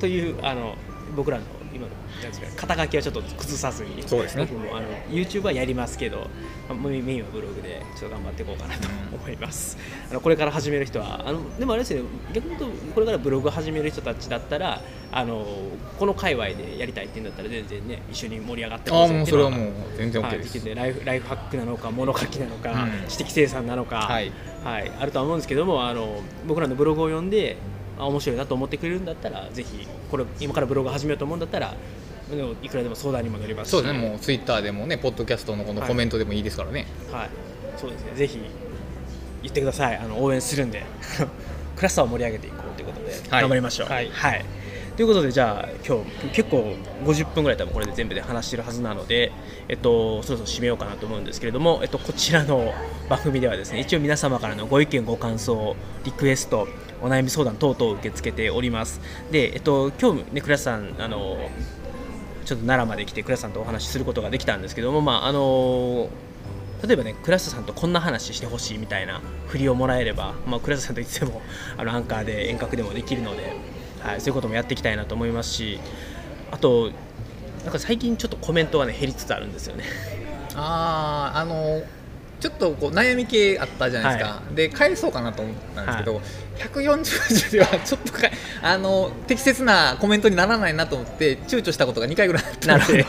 [0.00, 0.74] というあの
[1.16, 1.92] 僕らの今の
[2.22, 4.46] なんですか肩書きはちょっと崩さずに、そうですね。
[4.50, 6.28] 僕もあの YouTube はやりますけど、
[6.68, 9.78] まあメインはブログでちょっと頑張っていこうかなと思います。
[10.10, 15.46] あのこれから始める人は、あのでもあれですよね、逆に言うと、これからブログ始める人たちだったら、あの
[15.98, 23.08] この界隈でやりたいって言うんだったら、全然ね、一緒に盛り上がってああぜもうそれはもう全然 OK はい、です、できるんでライフライフハックなのか物書きなのか、うん。
[23.08, 24.32] 知的生産なのか、はい。
[24.64, 31.74] はいあるとは思うんですけどもあの僕らのブログを読んであ面白いなと思ってくれるんだったらぜひこれ今からブログ始めようと思うんだったら
[32.62, 33.70] いくらでも相談にも乗りますし。
[33.72, 33.98] そうですね。
[33.98, 37.30] もう Twitter でもねポッドキャストのこのコメントでもいいですからね、はい、
[37.76, 38.12] そうですね。
[38.14, 38.38] ぜひ
[39.42, 39.96] 言ってください。
[39.96, 40.84] あの応援するんで。
[41.76, 43.40] クラスターを盛り上げていこうということで、はい。
[43.42, 43.88] 頑張りましょう。
[43.88, 44.10] はい。
[44.98, 46.74] ということでじゃあ今日結構
[47.04, 49.30] 50分ぐらい多分これで全部で話してるはずなので、
[49.68, 52.74] えっと、そろそろ締めようかなと思うんですけれども、えっと、こちらの
[53.08, 56.66] 番組ではですね一応皆様からのご意見ご感想リクエスト
[57.02, 59.00] お悩み相談等々受け付けております。
[59.30, 61.50] で、えっと、今日ね倉さんあの
[62.44, 66.08] ちょっと奈良まで来て倉さんとお話しすることができたんですけども、まああの
[66.86, 71.42] 例えばね、クラスさんとこんな話してほしいみたいな振りをもらえれば、まあ、クラスさんといつでも
[71.76, 73.52] あのアンカーで遠隔でもできるので、
[74.00, 75.80] はい、そういうこともやっていきたいなと思いますし
[76.52, 76.92] あと
[77.64, 79.84] なんか最近ちょっとコメントがね減りつつあるんですよね。
[80.54, 81.82] あああの
[82.40, 86.20] ちょっとこう悩み系あったじゃないですか、で返そうかなと思ったんですけど、
[86.58, 88.20] 140字ではちょっとか
[88.62, 93.06] あの適切なコメントにならないなと思って躊躇したことが2回ぐらいあったので。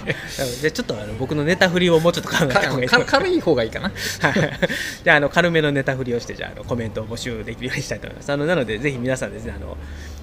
[0.60, 4.60] じゃあちょっとあの僕のネタ振りをもうちょっと考えた方がいい軽い方がいいかなはい
[5.04, 8.32] じゃああの軽めのネタ振りをしてじゃああのコメントを募集できるようにしたいと思います。
[8.32, 9.78] あのなのでぜひ皆さんですねあの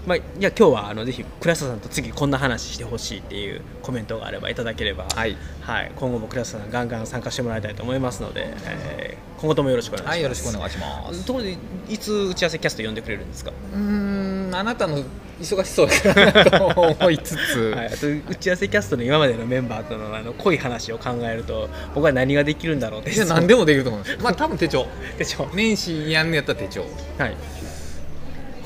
[0.07, 10.15] まあじゃあ今日はあのぜひクラスターさんと次こんな話してほしいっていうコメントがあればいただければ、はい、はい、今後もクラスターさんガンガン参加してもらいたいと思いますので、えー今後ともよろしくお願いします。
[10.15, 11.25] はい、よろしくお願いします。
[11.27, 11.57] ところで
[11.89, 13.53] いつ打ち合わせキャスト呼んでくれるんですか？
[13.75, 15.03] うーんあなたの
[15.41, 23.11] 忙しそうだなと思いつつ、 はい、あと打ち合わせキャストの今までのメンバーとのあの濃い話を考えると僕は何ができるんだろうって。
[23.13, 24.19] いや何でもできると思うんです。
[24.23, 24.87] まあ多分手帳。
[25.19, 26.81] でしょ年始やんのやったら手帳。
[27.19, 27.31] はい。
[27.31, 27.37] わ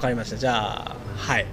[0.02, 0.36] かりました。
[0.36, 1.46] じゃあはい。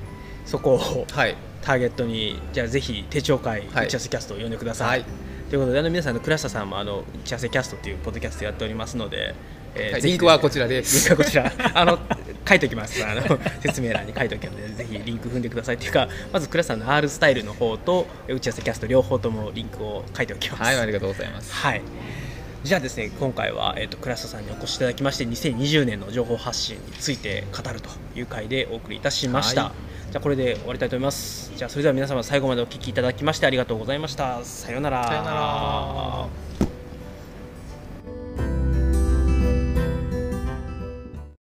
[0.46, 1.36] そこをはい。
[1.64, 3.86] ターゲットにじゃあぜひ手帳会はい。
[3.88, 5.06] 打ち合わせキャストを呼んでください、はい
[5.50, 9.34] ということであの皆さんのクラスタさんもあの打ち合わせキャストというポッドキャストやっておりますので、
[9.76, 11.52] えーはいリンクはこちらでリンクはこちら。
[11.74, 12.00] あの
[12.48, 13.06] 書いておきます。
[13.06, 13.22] あの
[13.62, 20.64] 説明欄に書いておくのでぜひリンク踏んでくださいっていうかまずクラスさんの R スタイルの方と打ち合わせキャスト両方ともリンクを書いておきます。
[20.64, 21.54] はいありがとうございます。
[21.54, 21.82] はい。
[22.64, 29.66] じゃあですね、今回は、えー、とクラストさんにお越しいただきまして、2020年の情報発信について語るという回でお送りいたしました。
[29.66, 31.52] はいじゃあこれで終わりたいと思います。
[31.56, 34.44] じゃあそれでは皆様最後までお聞きいただきましてありがとうございました。
[34.44, 35.08] さようなら。
[35.08, 35.32] さような
[36.60, 36.67] ら